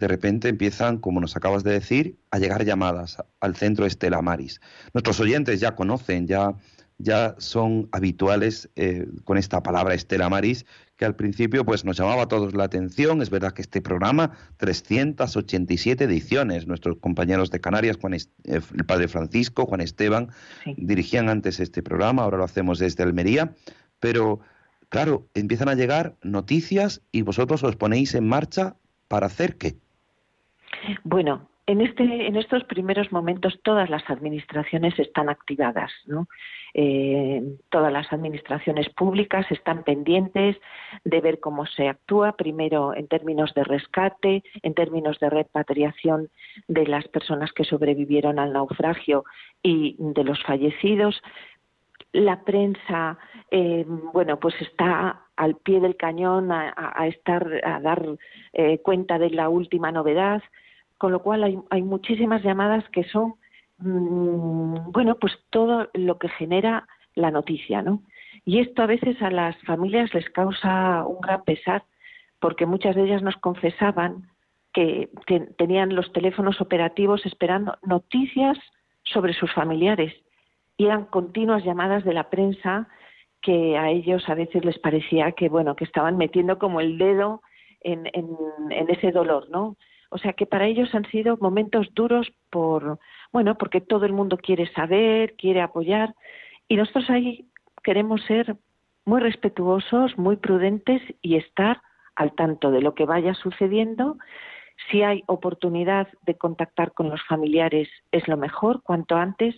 [0.00, 4.60] de repente empiezan, como nos acabas de decir, a llegar llamadas al centro Estela Maris.
[4.94, 6.54] Nuestros oyentes ya conocen, ya,
[6.96, 10.64] ya son habituales eh, con esta palabra Estela Maris,
[10.96, 13.20] que al principio pues nos llamaba a todos la atención.
[13.20, 19.06] Es verdad que este programa, 387 ediciones, nuestros compañeros de Canarias, Juan eh, el padre
[19.06, 20.30] Francisco, Juan Esteban,
[20.78, 23.54] dirigían antes este programa, ahora lo hacemos desde Almería,
[23.98, 24.40] pero
[24.88, 28.76] claro, empiezan a llegar noticias y vosotros os ponéis en marcha
[29.10, 29.76] para hacer qué.
[31.04, 36.26] Bueno, en, este, en estos primeros momentos todas las administraciones están activadas, ¿no?
[36.74, 40.56] Eh, todas las administraciones públicas están pendientes
[41.04, 46.28] de ver cómo se actúa, primero en términos de rescate, en términos de repatriación
[46.66, 49.24] de las personas que sobrevivieron al naufragio
[49.62, 51.22] y de los fallecidos.
[52.12, 53.16] La prensa,
[53.52, 58.04] eh, bueno, pues está al pie del cañón a, estar a dar
[58.52, 60.42] eh, cuenta de la última novedad
[61.00, 63.36] con lo cual hay, muchísimas llamadas que son,
[63.78, 68.02] mm, bueno, pues todo lo que genera la noticia, ¿no?
[68.44, 71.84] Y esto a veces a las familias les causa un gran pesar,
[72.38, 74.28] porque muchas de ellas nos confesaban
[74.74, 75.08] que,
[75.56, 78.58] tenían los teléfonos operativos esperando noticias
[79.02, 80.12] sobre sus familiares
[80.76, 82.88] y eran continuas llamadas de la prensa
[83.40, 87.40] que a ellos a veces les parecía que bueno que estaban metiendo como el dedo
[87.80, 89.76] en, en ese dolor, ¿no?
[90.10, 92.98] O sea que para ellos han sido momentos duros por,
[93.32, 96.14] bueno, porque todo el mundo quiere saber, quiere apoyar
[96.68, 97.46] y nosotros ahí
[97.82, 98.56] queremos ser
[99.04, 101.80] muy respetuosos, muy prudentes y estar
[102.16, 104.18] al tanto de lo que vaya sucediendo.
[104.90, 109.54] Si hay oportunidad de contactar con los familiares es lo mejor, cuanto antes,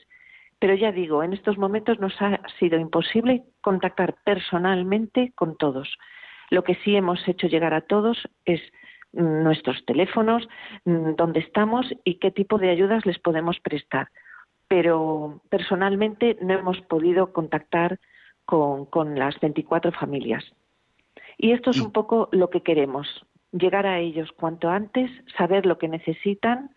[0.59, 5.99] pero ya digo, en estos momentos nos ha sido imposible contactar personalmente con todos.
[6.51, 8.61] Lo que sí hemos hecho llegar a todos es
[9.13, 10.49] nuestros teléfonos,
[10.85, 14.09] mm, dónde estamos y qué tipo de ayudas les podemos prestar.
[14.69, 17.99] Pero personalmente no hemos podido contactar
[18.45, 20.45] con, con las 24 familias.
[21.37, 25.79] Y esto es un poco lo que queremos, llegar a ellos cuanto antes, saber lo
[25.79, 26.71] que necesitan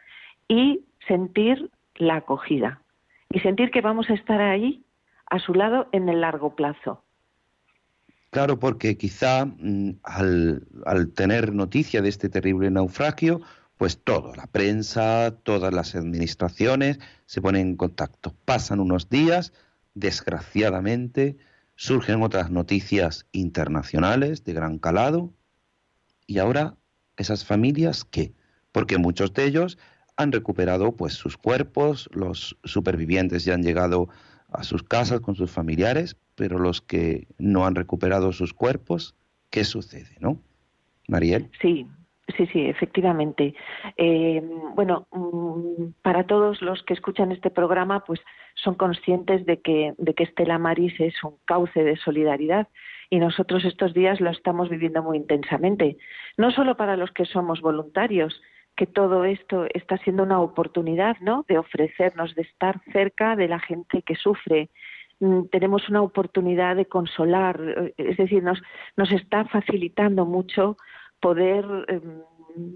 [0.48, 2.82] y sentir la acogida.
[3.30, 4.84] Y sentir que vamos a estar ahí
[5.30, 7.05] a su lado en el largo plazo.
[8.36, 13.40] Claro, porque quizá mm, al, al, tener noticia de este terrible naufragio,
[13.78, 18.36] pues todo, la prensa, todas las administraciones se ponen en contacto.
[18.44, 19.54] Pasan unos días,
[19.94, 21.38] desgraciadamente,
[21.78, 25.34] surgen otras noticias internacionales de gran calado,
[26.28, 26.76] y ahora
[27.16, 28.34] esas familias, ¿qué?
[28.74, 29.78] Porque muchos de ellos
[30.18, 34.10] han recuperado pues sus cuerpos, los supervivientes ya han llegado
[34.56, 39.16] a sus casas con sus familiares, pero los que no han recuperado sus cuerpos,
[39.50, 40.40] ¿qué sucede, no?
[41.08, 41.50] Mariel.
[41.62, 41.88] Sí,
[42.36, 43.54] sí, sí, efectivamente.
[43.98, 44.42] Eh,
[44.76, 48.20] bueno, mm, para todos los que escuchan este programa, pues
[48.56, 52.68] son conscientes de que, de que Estela Maris es un cauce de solidaridad
[53.10, 55.98] y nosotros estos días lo estamos viviendo muy intensamente.
[56.38, 58.42] No solo para los que somos voluntarios,
[58.76, 61.46] que todo esto está siendo una oportunidad, ¿no?
[61.48, 64.70] De ofrecernos, de estar cerca de la gente que sufre.
[65.20, 68.62] Mm, tenemos una oportunidad de consolar, eh, es decir, nos,
[68.98, 70.78] nos está facilitando mucho
[71.22, 72.22] poder, em,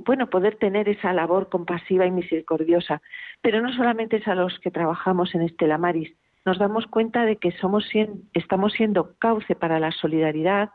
[0.05, 3.01] bueno, poder tener esa labor compasiva y misericordiosa.
[3.41, 6.11] Pero no solamente es a los que trabajamos en Estela Maris,
[6.45, 7.87] nos damos cuenta de que somos,
[8.33, 10.71] estamos siendo cauce para la solidaridad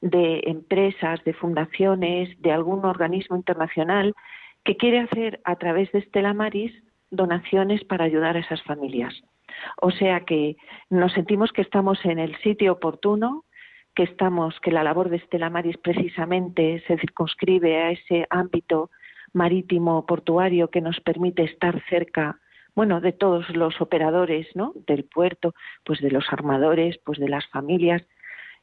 [0.00, 4.14] de empresas, de fundaciones, de algún organismo internacional
[4.64, 6.72] que quiere hacer a través de Estela Maris
[7.10, 9.14] donaciones para ayudar a esas familias.
[9.80, 10.56] O sea que
[10.90, 13.44] nos sentimos que estamos en el sitio oportuno,
[13.94, 18.90] que estamos, que la labor de Estela Maris precisamente se circunscribe a ese ámbito
[19.32, 22.38] marítimo portuario que nos permite estar cerca
[22.74, 24.72] bueno, de todos los operadores, ¿no?
[24.88, 25.54] Del puerto,
[25.84, 28.02] pues de los armadores, pues de las familias.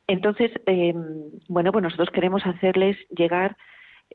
[0.08, 0.94] Entonces, eh,
[1.48, 3.56] bueno, pues nosotros queremos hacerles llegar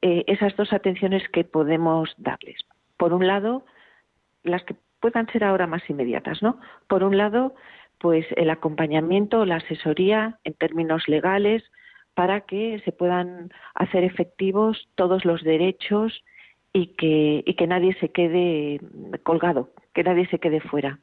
[0.02, 2.58] eh, esas dos atenciones que podemos darles.
[2.96, 3.64] Por un lado,
[4.42, 6.58] las que puedan ser ahora más inmediatas, ¿no?
[6.88, 7.54] Por un lado,
[7.98, 11.62] pues el acompañamiento, la asesoría en términos legales
[12.14, 16.24] para que se puedan hacer efectivos todos los derechos
[16.72, 18.80] y que, y que nadie se quede
[19.22, 20.98] colgado, que nadie se quede fuera.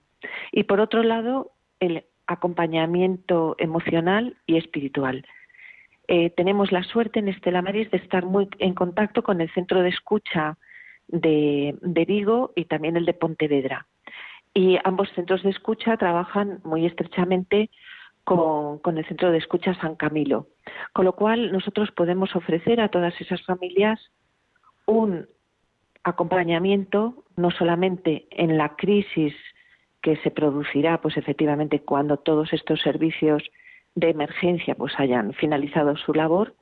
[0.51, 5.25] Y por otro lado, el acompañamiento emocional y espiritual.
[6.15, 9.81] Eh, tenemos la suerte en Estela Maris de estar muy en contacto con el centro
[9.81, 10.59] de escucha
[11.07, 11.75] de,
[12.07, 13.87] Vigo y también el de Pontevedra.
[14.53, 17.71] Y ambos centros de escucha trabajan muy estrechamente
[18.23, 20.49] con, con, el Centro de Escucha San Camilo.
[20.93, 23.99] Con lo cual, nosotros podemos ofrecer a todas esas familias
[24.85, 25.25] un
[26.03, 29.33] acompañamiento, no solamente en la crisis
[30.03, 33.41] que se producirá, pues efectivamente, cuando todos estos servicios
[33.95, 36.55] de emergencia pues hayan finalizado su labor,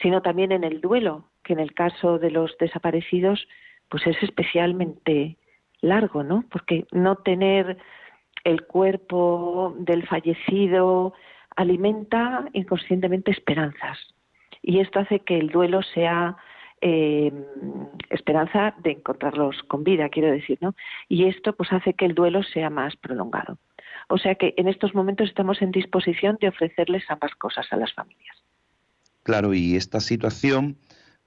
[0.00, 3.46] sino también en el duelo, que en el caso de los desaparecidos,
[3.88, 5.36] pues es especialmente
[5.80, 6.44] largo, ¿no?
[6.50, 7.76] Porque no tener
[8.44, 11.12] el cuerpo del fallecido
[11.56, 13.98] alimenta inconscientemente esperanzas.
[14.62, 16.36] Y esto hace que el duelo sea
[16.80, 17.32] eh,
[18.10, 20.74] esperanza de encontrarlos con vida, quiero decir, ¿no?
[21.08, 23.58] Y esto pues hace que el duelo sea más prolongado.
[24.08, 27.92] O sea que en estos momentos estamos en disposición de ofrecerles ambas cosas a las
[27.92, 28.36] familias.
[29.22, 30.76] Claro, y esta situación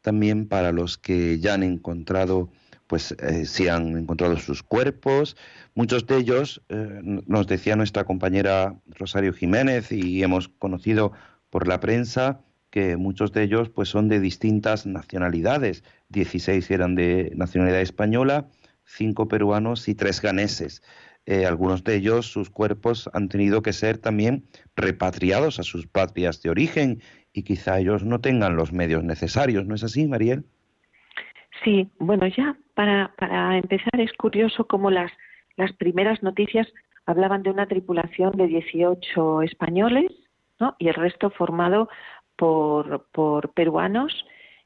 [0.02, 2.50] también para los que ya han encontrado
[2.88, 5.36] pues eh, si han encontrado sus cuerpos.
[5.74, 11.12] Muchos de ellos, eh, nos decía nuestra compañera Rosario Jiménez y hemos conocido
[11.50, 15.84] por la prensa que muchos de ellos pues son de distintas nacionalidades.
[16.10, 18.48] 16 eran de nacionalidad española,
[18.86, 20.84] cinco peruanos y tres ganeses.
[21.28, 24.44] Eh, algunos de ellos, sus cuerpos han tenido que ser también
[24.76, 27.02] repatriados a sus patrias de origen
[27.34, 29.66] y quizá ellos no tengan los medios necesarios.
[29.66, 30.46] ¿No es así, Mariel?
[31.64, 35.12] Sí, bueno, ya para, para empezar es curioso cómo las,
[35.58, 36.68] las primeras noticias
[37.08, 40.12] hablaban de una tripulación de 18 españoles
[40.60, 40.76] ¿no?
[40.78, 41.90] y el resto formado
[42.36, 44.26] por, por peruanos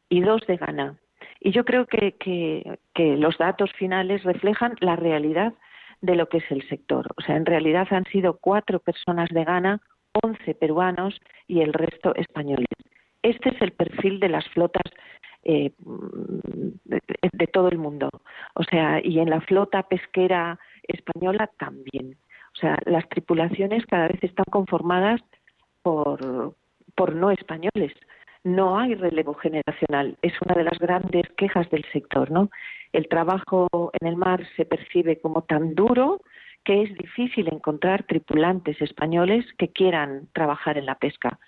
[0.09, 0.97] y dos de Ghana.
[1.39, 5.53] Y yo creo que, que, que los datos finales reflejan la realidad
[6.01, 7.07] de lo que es el sector.
[7.17, 9.81] O sea, en realidad han sido cuatro personas de Ghana,
[10.23, 12.67] once peruanos y el resto españoles.
[13.21, 14.91] Este es el perfil de las flotas
[15.43, 15.71] eh,
[16.85, 18.09] de, todo el mundo.
[18.55, 22.17] O sea, y en la flota pesquera española también.
[22.53, 25.21] O sea, las tripulaciones cada vez están conformadas
[25.81, 26.55] por,
[26.95, 27.93] por no españoles.
[28.43, 30.17] No hay relevo generacional.
[30.21, 32.49] Es una de las grandes quejas del sector, ¿no?
[32.93, 33.67] El trabajo
[33.99, 36.21] en el mar se percibe como tan duro
[36.63, 41.39] que es difícil encontrar tripulantes españoles que quieran trabajar en la pesca.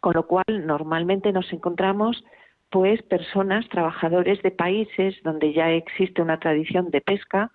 [0.00, 2.24] Con lo cual, normalmente nos encontramos
[2.70, 7.50] pues personas, trabajadores de países donde ya existe una tradición de pesca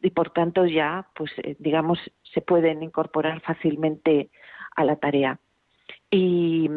[0.00, 4.30] y por tanto ya, pues eh, digamos, se pueden incorporar fácilmente
[4.76, 5.38] a la tarea.
[6.10, 6.68] Y,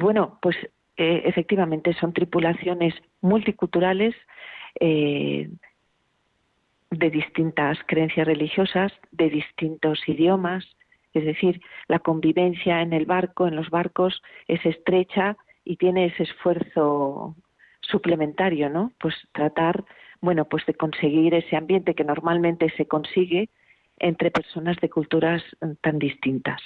[0.00, 0.56] bueno, pues
[0.98, 4.16] eh, efectivamente son tripulaciones multiculturales
[4.80, 5.48] eh,
[6.90, 10.64] de distintas creencias religiosas, de distintos idiomas,
[11.14, 16.24] es decir, la convivencia en el barco, en los barcos, es estrecha y tiene ese
[16.24, 17.36] esfuerzo
[17.80, 18.90] suplementario, ¿no?
[18.98, 19.84] Pues tratar,
[20.20, 23.50] bueno, pues de conseguir ese ambiente que normalmente se consigue
[23.98, 26.60] entre personas de culturas mm, tan distintas.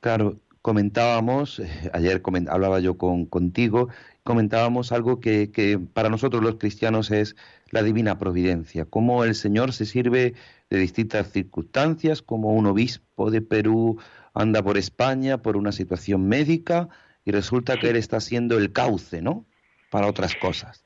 [0.00, 3.90] Claro, comentábamos, eh, ayer hablaba yo con, contigo,
[4.22, 7.36] comentábamos algo que, que, para nosotros los cristianos es
[7.68, 10.32] la divina providencia, cómo el Señor se sirve
[10.70, 13.98] de distintas circunstancias, como un obispo de Perú
[14.32, 16.88] anda por España por una situación médica
[17.26, 19.44] y resulta que él está siendo el cauce, ¿no?
[19.90, 20.83] Para otras cosas.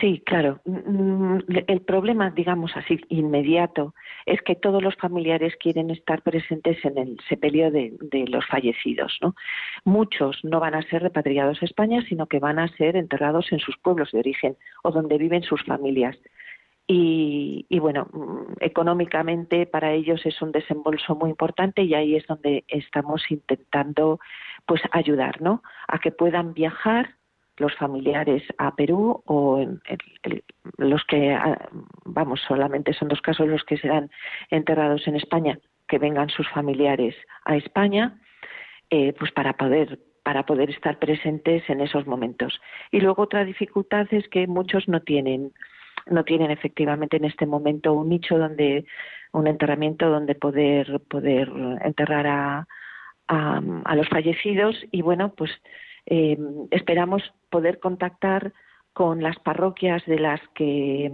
[0.00, 0.60] Sí, claro.
[0.64, 3.94] Mm, el problema, digamos así, inmediato,
[4.26, 9.16] es que todos los familiares quieren estar presentes en el sepelio de, de, los fallecidos,
[9.22, 9.34] ¿no?
[9.84, 13.60] Muchos no van a ser repatriados a España, sino que van a ser enterrados en
[13.60, 16.16] sus pueblos de origen o donde viven sus familias.
[16.88, 22.26] Y, y, bueno, mm, económicamente para ellos es un desembolso muy importante y ahí es
[22.26, 24.18] donde estamos intentando
[24.66, 25.62] pues ayudar, ¿no?
[25.88, 27.16] A que puedan viajar
[27.58, 29.64] los familiares a Perú o
[30.78, 31.68] los que, ah,
[32.04, 34.10] vamos, solamente son dos casos los que serán
[34.50, 38.18] enterrados en España, que vengan sus familiares a España,
[38.90, 42.60] eh, pues para poder para poder estar presentes en esos momentos.
[42.90, 45.52] Y luego otra dificultad es que muchos no tienen
[46.06, 48.86] no tienen efectivamente en este momento un nicho donde
[49.32, 51.52] un enterramiento donde poder poder
[51.84, 52.66] enterrar a,
[53.28, 55.50] a, los fallecidos y bueno, pues
[56.06, 56.38] eh,
[56.70, 58.52] esperamos poder contactar
[58.92, 61.12] con las parroquias de las que,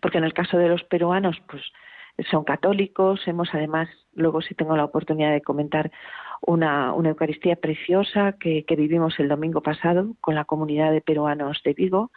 [0.00, 1.62] porque en el caso de los peruanos, pues
[2.30, 5.92] son católicos, hemos además, luego si tengo la oportunidad de comentar,
[6.40, 11.74] una, una Eucaristía preciosa que, vivimos el domingo pasado con la comunidad de peruanos de
[11.74, 12.10] Vigo.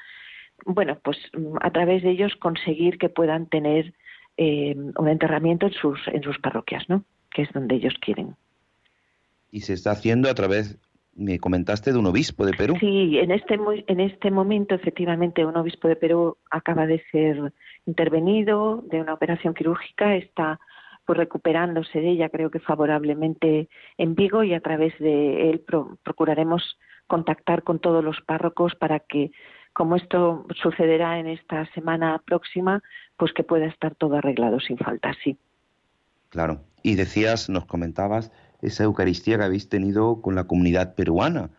[0.66, 1.18] Bueno, pues
[1.60, 3.94] a través de ellos conseguir que puedan tener
[4.38, 7.04] eh, un enterramiento en sus, en sus parroquias, ¿no?
[7.32, 8.36] Que es donde ellos quieren
[9.52, 10.78] y se está haciendo a través,
[11.14, 12.76] me comentaste, de un obispo de Perú.
[12.80, 17.54] Sí, en este, en este momento efectivamente un obispo de Perú acaba de ser
[17.86, 20.60] intervenido de una operación quirúrgica, está
[21.06, 25.64] pues recuperándose de ella, creo que favorablemente en Vigo y a través de él
[26.04, 29.32] procuraremos contactar con todos los párrocos para que
[29.74, 32.82] como esto sucederá en esta semana próxima,
[33.18, 35.38] pues que pueda estar todo arreglado sin falta, sí.
[36.30, 36.62] Claro.
[36.84, 38.32] Y decías, nos comentabas
[38.62, 41.50] esa Eucaristía que habéis tenido con la comunidad peruana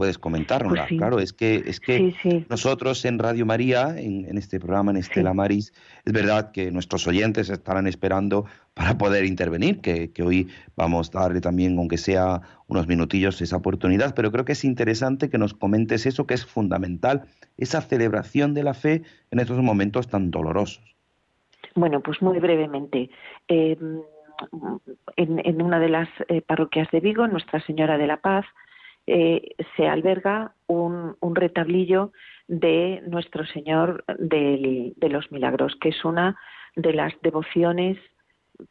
[0.00, 0.86] puedes comentárnosla.
[0.88, 5.34] Pues claro, es que, es que nosotros en Radio María, en, este programa, en Estela
[5.34, 5.74] Maris,
[6.06, 11.20] es verdad que nuestros oyentes estarán esperando para poder intervenir, que, que, hoy vamos a
[11.20, 15.52] darle también, aunque sea unos minutillos, esa oportunidad, pero creo que es interesante que nos
[15.52, 17.24] comentes eso que es fundamental,
[17.58, 20.80] esa celebración de la fe en estos momentos tan dolorosos.
[21.74, 23.10] Bueno, pues muy brevemente.
[23.48, 24.00] Em,
[25.16, 28.44] en, en, una de las eh, parroquias de Vigo, Nuestra Señora de la Paz,
[29.06, 32.12] eh, se alberga un, retablillo
[32.48, 36.38] de Nuestro Señor de los Milagros, que es una
[36.76, 37.98] de las devociones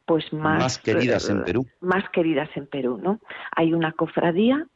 [0.06, 1.66] pues más, queridas en Perú.
[1.82, 3.20] Más queridas en Perú, ¿no?
[3.56, 4.68] Hay una cofradía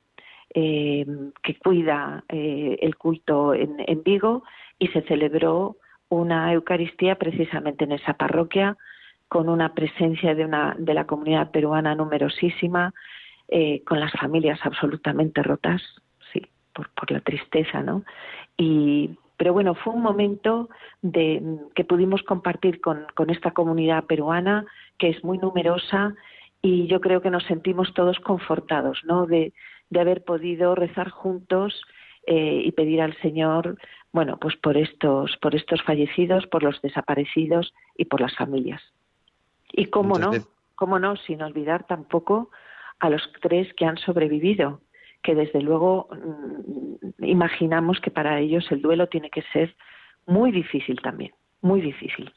[0.56, 1.06] eh,
[1.44, 4.44] que cuida el culto en, en Vigo
[4.80, 5.78] y se celebró
[6.10, 8.78] una Eucaristía precisamente en esa parroquia
[9.34, 12.94] con una presencia de una de la comunidad peruana numerosísima,
[13.48, 15.82] eh, con las familias absolutamente rotas,
[16.32, 18.04] sí, por, por la tristeza, ¿no?
[18.58, 20.70] Y, pero bueno, fue un momento
[21.02, 21.42] de,
[21.74, 24.68] que pudimos compartir con, con esta comunidad peruana,
[25.00, 26.14] que es muy numerosa,
[26.62, 29.26] y yo creo que nos sentimos todos confortados, ¿no?
[29.26, 29.52] De,
[29.90, 31.82] de haber podido rezar juntos
[32.28, 33.80] eh, y pedir al Señor,
[34.12, 38.94] bueno, pues por estos, por estos fallecidos, por los desaparecidos y por las familias.
[39.74, 40.32] Y cómo no,
[40.76, 42.52] cómo no, sin olvidar tampoco
[43.00, 44.82] a los tres que han sobrevivido,
[45.24, 49.76] que desde luego mm, imaginamos que para ellos el duelo tiene que ser
[50.26, 52.32] muy difícil también, muy difícil.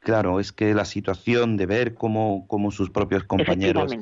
[0.00, 3.96] Claro, es que la situación de ver cómo, cómo sus propios compañeros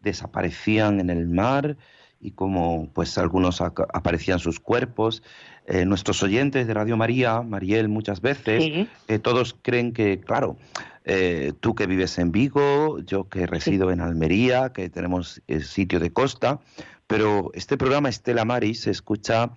[0.00, 1.76] desaparecían en el mar
[2.20, 5.22] y cómo pues algunos aparecían sus cuerpos.
[5.66, 10.56] Eh, nuestros oyentes de Radio María, Mariel, muchas veces, eh, todos creen que, claro,
[11.04, 16.00] eh, tú que vives en Vigo, yo que resido en Almería, que tenemos el sitio
[16.00, 16.60] de costa,
[17.06, 19.50] pero este programa Estela Maris se escucha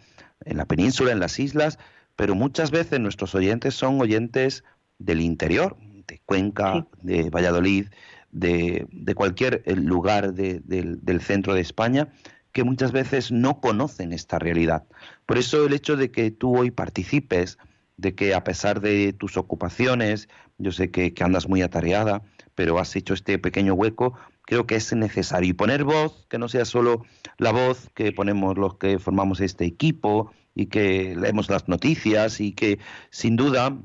[0.46, 1.80] en la península, en las islas,
[2.16, 4.64] pero muchas veces nuestros oyentes son oyentes
[4.98, 7.88] del interior, de Cuenca, de Valladolid,
[8.32, 12.10] de, cualquier lugar del centro de España,
[12.52, 14.84] que muchas veces no conocen esta realidad.
[15.26, 17.58] Por eso el hecho de que tú hoy participes
[17.98, 22.22] de que a pesar de tus ocupaciones, yo sé que, andas muy atareada,
[22.56, 25.50] pero has hecho este pequeño hueco, creo que es necesario.
[25.50, 27.06] Y poner voz, que no sea solo
[27.38, 32.54] la voz que ponemos los que formamos este equipo y que leemos las noticias y
[32.54, 32.80] que
[33.10, 33.78] sin duda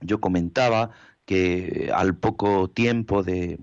[0.00, 0.90] yo comentaba
[1.24, 3.58] que al poco tiempo de,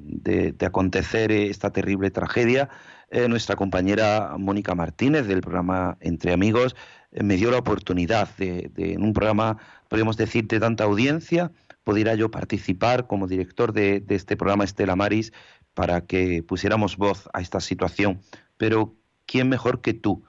[0.65, 2.69] acontecer esta terrible tragedia,
[3.13, 6.75] eh, nuestra compañera Mónica Martínez del programa Entre Amigos
[7.11, 9.57] me dio la oportunidad de, en un programa,
[9.87, 11.51] podríamos decir, de tanta audiencia,
[11.83, 15.31] pudiera yo participar como director de, este programa Estela Maris
[15.75, 18.21] para que pusiéramos voz a esta situación.
[18.57, 18.95] Pero,
[19.27, 20.23] ¿quién mejor que tú?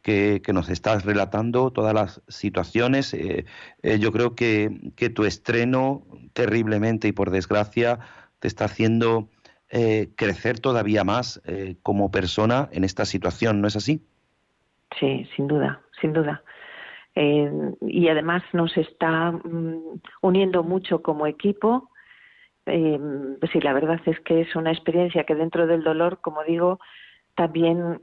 [0.00, 3.12] Que, nos estás relatando todas las situaciones.
[3.12, 3.44] Eh,
[3.82, 4.70] eh, yo creo que,
[5.14, 7.98] tu estreno, terriblemente y por desgracia,
[8.38, 9.28] te está haciendo
[9.72, 11.42] eh, crecer todavía más
[11.82, 14.02] como persona en esta situación, ¿no es así?
[14.98, 16.42] Sí, sin duda, sin duda.
[17.14, 17.50] Eh,
[17.82, 21.90] y además nos está mm, uniendo mucho como equipo.
[22.66, 22.98] Eh,
[23.52, 26.80] sí, la verdad es que es una experiencia que dentro del dolor, como digo,
[27.34, 28.00] también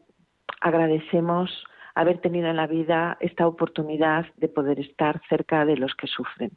[0.61, 1.63] agradecemos
[1.95, 6.51] haber tenido en la vida esta oportunidad de poder estar cerca de los que sufren.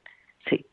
[0.49, 0.67] Sí.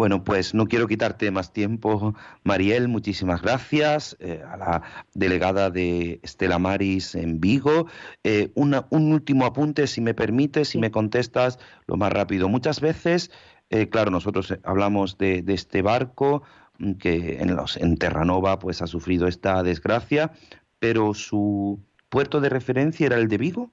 [0.00, 2.88] Bueno, pues no quiero quitarte más tiempo, Mariel.
[2.88, 4.82] Muchísimas gracias eh, a la
[5.12, 7.86] delegada de Estela Maris en Vigo.
[8.24, 8.72] Eh, un
[9.12, 12.48] último apunte, si me permites, si me contestas lo más rápido.
[12.48, 13.30] Muchas veces,
[13.68, 16.44] eh, claro, nosotros hablamos de, este barco
[16.78, 20.32] mm, que en, los, en Terranova pues ha sufrido esta desgracia,
[20.78, 21.78] pero su
[22.08, 23.70] puerto de referencia era el de Vigo.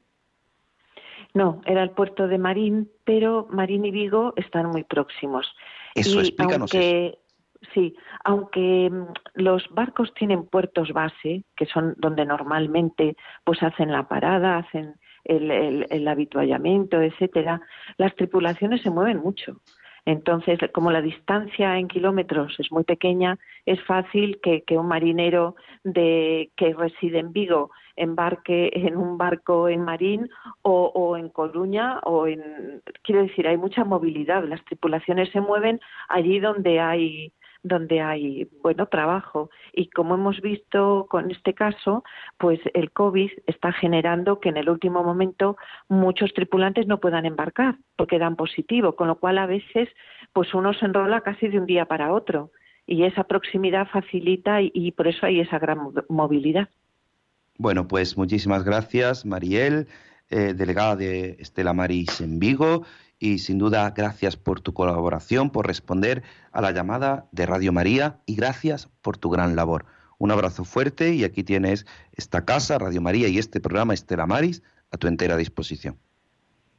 [1.33, 5.47] No, era el puerto de Marín, pero Marín y Vigo están muy próximos.
[5.97, 7.17] Eso, explícanos aunque,
[7.73, 14.07] Sí, aunque mm, los barcos tienen puertos base, que son donde normalmente pues hacen la
[14.07, 17.61] parada, hacen el, el, el habituallamiento, etcétera,
[17.97, 19.61] las tripulaciones se mueven mucho.
[20.07, 26.49] Entonces, como la distancia en kilómetros es muy pequeña, es fácil que, un marinero de,
[26.55, 30.29] que reside en Vigo embarque en un barco en Marín
[30.61, 32.81] o, en Coruña o en...
[33.03, 34.45] Quiero decir, hay mucha movilidad.
[34.45, 37.33] Las tripulaciones se mueven allí donde hay
[37.63, 39.49] donde hay bueno trabajo.
[39.73, 42.03] Y como hemos visto con este caso
[42.37, 47.77] pues el covid está generando que en el último momento muchos tripulantes no puedan embarcar
[47.95, 49.89] porque dan positivo con lo cual a veces
[50.33, 52.51] pues uno se enrola casi de un día para otro.
[52.89, 56.69] Y esa proximidad facilita y, por eso hay esa gran movilidad.
[57.57, 59.87] Bueno pues muchísimas gracias Mariel
[60.29, 62.83] eh, delegada de Estela Maris en Vigo
[63.19, 68.19] y sin duda gracias por tu colaboración, por responder a la llamada de Radio María
[68.25, 69.85] y gracias por tu gran labor.
[70.19, 74.63] Un abrazo fuerte y aquí tienes esta casa, Radio María y este programa Estela Maris
[74.91, 75.97] a tu entera disposición.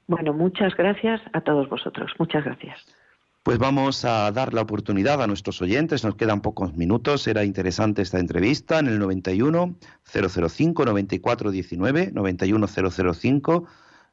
[0.07, 2.13] Bueno, muchas gracias a todos vosotros.
[2.19, 2.87] Muchas gracias.
[3.49, 8.03] Pues vamos a dar la oportunidad a nuestros oyentes, nos quedan pocos minutos, era interesante
[8.03, 9.75] esta entrevista en el 91
[10.05, 13.65] 005 9419 91 005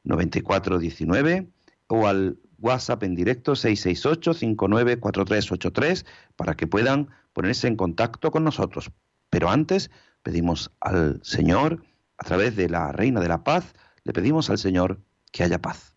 [0.04, 1.50] 9419
[1.88, 8.90] o al WhatsApp en directo 668-594383 para que puedan ponerse en contacto con nosotros.
[9.28, 9.90] Pero antes
[10.22, 11.82] pedimos al Señor,
[12.16, 15.95] a través de la Reina de la Paz, le pedimos al Señor que haya paz.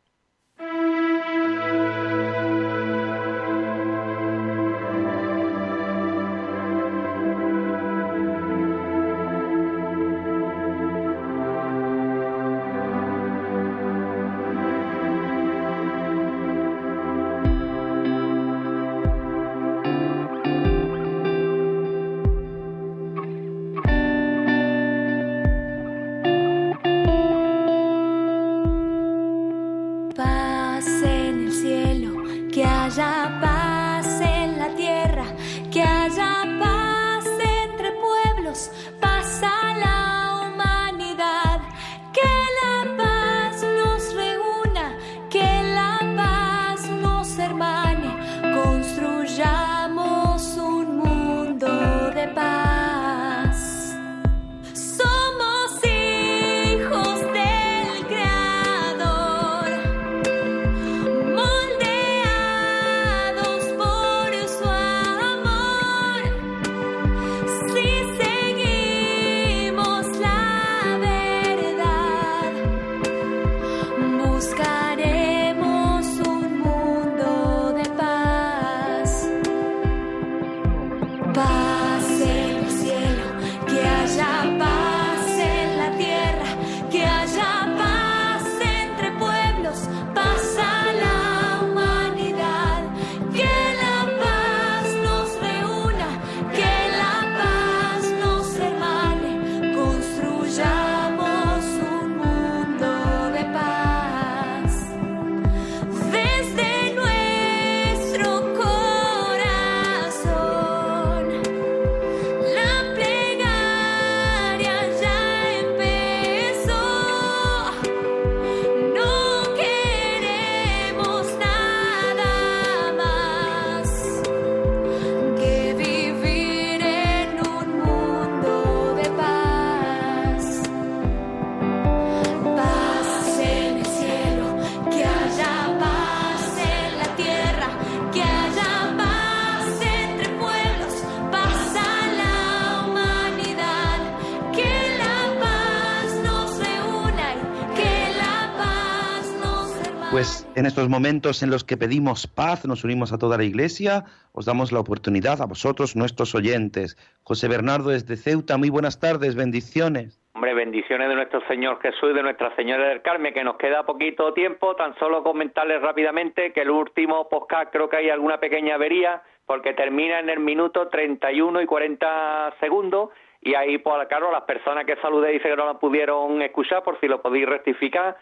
[150.80, 154.72] Estos momentos en los que pedimos paz, nos unimos a toda la Iglesia, os damos
[154.72, 156.96] la oportunidad a vosotros, nuestros oyentes.
[157.24, 160.24] José Bernardo desde Ceuta, muy buenas tardes, bendiciones.
[160.36, 163.86] Hombre, bendiciones de nuestro Señor Jesús y de Nuestra Señora del Carmen, que nos queda
[163.86, 168.76] poquito tiempo, tan solo comentarles rápidamente que el último podcast creo que hay alguna pequeña
[168.76, 173.10] avería, porque termina en el minuto 31 y 40 segundos,
[173.42, 176.98] y ahí, pues, claro, las personas que saludé dicen que no la pudieron escuchar, por
[177.02, 178.16] si lo podéis rectificar,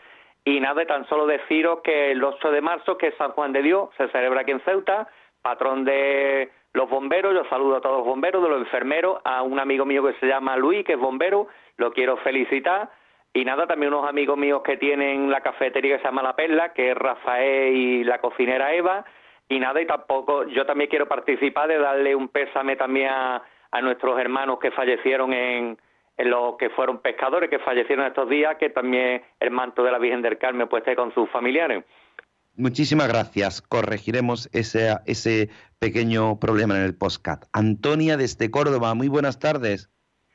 [0.48, 3.62] y nada, tan solo deciros que el 8 de marzo, que es San Juan de
[3.62, 5.10] Dios, se celebra aquí en Ceuta,
[5.42, 9.60] patrón de los bomberos, yo saludo a todos los bomberos, de los enfermeros, a un
[9.60, 12.90] amigo mío que se llama Luis, que es bombero, lo quiero felicitar,
[13.34, 16.72] y nada, también unos amigos míos que tienen la cafetería que se llama La Perla,
[16.72, 19.04] que es Rafael y la cocinera Eva,
[19.50, 24.18] y nada, y tampoco, yo también quiero participar de darle un pésame también a nuestros
[24.18, 25.78] hermanos que fallecieron en
[26.18, 30.22] los que fueron pescadores que fallecieron estos días, que también el manto de la Virgen
[30.22, 31.84] del Carmen pues esté con sus familiares.
[32.56, 33.62] Muchísimas gracias.
[33.62, 35.50] Corregiremos ese, ese
[35.80, 37.46] pequeño problema en el postcat.
[37.54, 39.92] Antonia desde Córdoba, muy buenas tardes.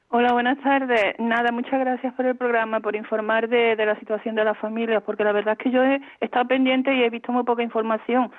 [0.09, 1.17] Hola, buenas tardes.
[1.19, 5.03] Nada, muchas gracias por el programa, por informar de, de la situación de las familias,
[5.05, 8.31] porque la verdad es que yo he estado pendiente y he visto muy poca información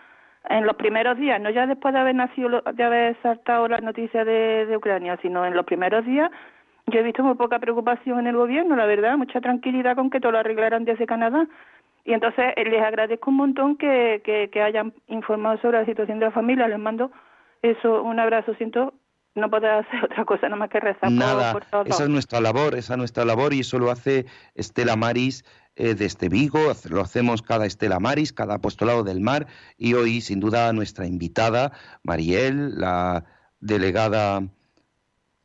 [0.50, 4.26] en los primeros días, no ya después de haber nacido, de haber saltado las noticias
[4.26, 6.30] de, de Ucrania, sino en los primeros días,
[6.88, 10.20] yo he visto muy poca preocupación en el gobierno, la verdad, mucha tranquilidad con que
[10.20, 11.48] todo lo arreglaran desde Canadá.
[12.06, 16.20] Y entonces eh, les agradezco un montón que, que, que hayan informado sobre la situación
[16.20, 16.68] de la familia.
[16.68, 17.12] Les mando
[17.62, 18.54] eso, un abrazo.
[18.56, 18.94] Siento
[19.36, 22.40] no poder hacer otra cosa nada más que rezar Nada, por, por esa es nuestra
[22.42, 24.26] labor, esa es nuestra labor y eso lo hace
[24.56, 25.44] Estela Maris
[25.76, 26.60] eh, desde Vigo,
[26.90, 31.72] lo hacemos cada Estela Maris, cada apostolado del mar y hoy sin duda nuestra invitada,
[32.04, 33.26] Mariel, la
[33.60, 34.44] delegada,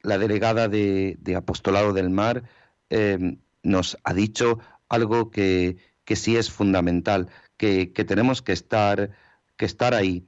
[0.03, 2.45] la delegada de, de apostolado del mar,
[2.91, 9.11] eh, nos ha dicho algo que, que sí es fundamental, que, que tenemos que estar,
[9.57, 10.27] que estar ahí.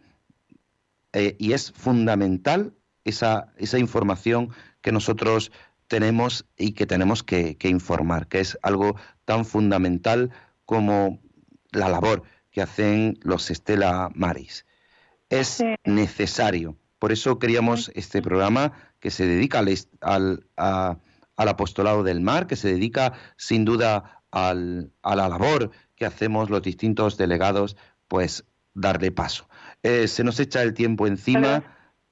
[1.13, 4.51] Eh, y es fundamental esa, esa información
[4.81, 5.51] que nosotros
[5.89, 10.31] tenemos y que tenemos que, que, informar, que es algo tan fundamental
[10.65, 11.21] como
[11.73, 14.67] la labor que hacen los Estela Maris.
[15.29, 16.77] Es necesario.
[17.01, 19.69] Por eso queríamos este programa que se dedica al,
[20.03, 20.99] al, a,
[21.35, 26.51] al, apostolado del mar, que se dedica sin duda al, a la labor que hacemos
[26.51, 28.45] los distintos delegados, pues
[28.75, 29.49] darle paso.
[29.83, 31.63] Eh, se nos echa el tiempo encima,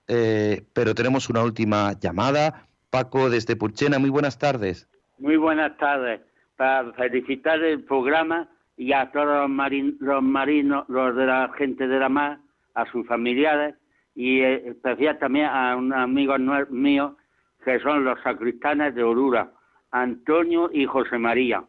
[0.09, 2.67] eh, pero tenemos una última llamada.
[2.89, 4.89] Paco, desde Purchena, muy buenas tardes.
[5.19, 6.23] Muy buenas tardes.
[6.57, 11.87] Para felicitar el programa y a todos los, marin los marinos, los de la gente
[11.87, 12.39] de la mar,
[12.75, 13.75] a sus familiares
[14.19, 16.37] y eh, especial también a un amigo
[16.71, 17.17] mío
[17.65, 19.53] que son los sacristanes de Orura,
[19.93, 21.65] Antonio y José María.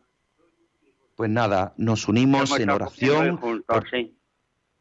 [1.16, 3.38] Pues nada, nos unimos en oración.
[3.38, 4.16] Juntos, por, sí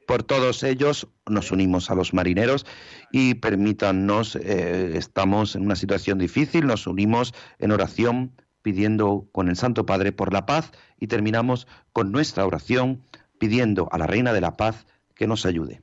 [0.07, 2.64] por todos ellos nos unimos a los marineros
[3.12, 9.57] y permítanos, eh, estamos en una situación difícil, nos unimos en oración pidiendo con el
[9.57, 13.03] Santo Padre por la paz y terminamos con nuestra oración
[13.39, 15.83] pidiendo a la Reina de la Paz que nos ayude.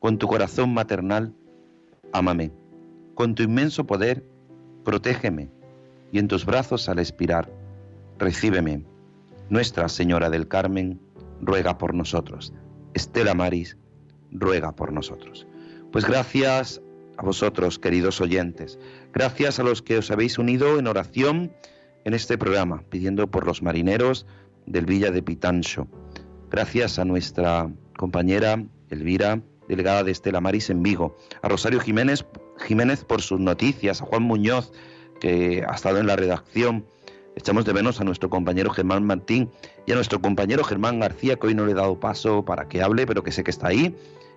[0.00, 1.34] Con tu corazón maternal,
[2.12, 2.52] ámame.
[3.14, 4.24] Con tu inmenso poder,
[4.84, 5.50] protégeme.
[6.12, 7.50] Y en tus brazos al expirar,
[8.18, 8.84] recíbeme.
[9.50, 11.00] Nuestra Señora del Carmen,
[11.40, 12.52] ruega por nosotros.
[12.94, 13.76] Estela Maris,
[14.30, 15.46] ruega por nosotros.
[15.92, 16.80] Pues gracias
[17.16, 18.78] a vosotros, queridos oyentes.
[19.12, 21.52] Gracias a los que os habéis unido en oración
[22.04, 24.26] en este programa, pidiendo por los marineros
[24.66, 25.88] del Villa de Pitancho.
[26.50, 32.24] Gracias a nuestra compañera Elvira, delegada de Estela Maris en Vigo, a Rosario Jiménez,
[32.58, 34.72] Jiménez por sus noticias, a Juan Muñoz,
[35.20, 36.84] que ha estado en la redacción.
[37.36, 39.50] Echamos de menos a nuestro compañero Germán Martín
[39.86, 42.82] y a nuestro compañero Germán García, que hoy no le he dado paso para que
[42.82, 43.94] hable, pero que sé que está ahí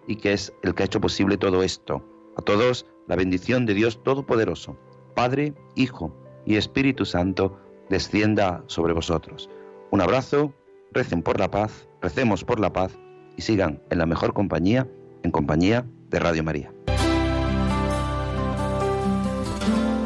[0.07, 2.05] y que es el que ha hecho posible todo esto.
[2.38, 4.77] A todos la bendición de Dios Todopoderoso,
[5.15, 6.15] Padre, Hijo
[6.45, 7.57] y Espíritu Santo,
[7.89, 9.49] descienda sobre vosotros.
[9.89, 10.53] Un abrazo,
[10.91, 12.97] recen por la paz, recemos por la paz
[13.36, 14.88] y sigan en la mejor compañía,
[15.24, 16.72] en compañía de Radio María.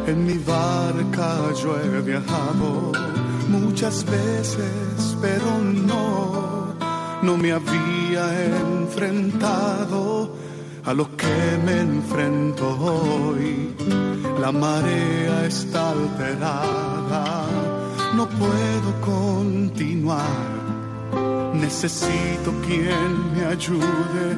[0.08, 2.92] En mi barca yo he viajado
[3.50, 6.76] muchas veces, pero no,
[7.24, 10.36] no me había enfrentado
[10.86, 13.76] a lo que me enfrento hoy.
[14.40, 17.48] La marea está alterada,
[18.16, 20.56] no puedo continuar.
[21.56, 24.38] Necesito quien me ayude,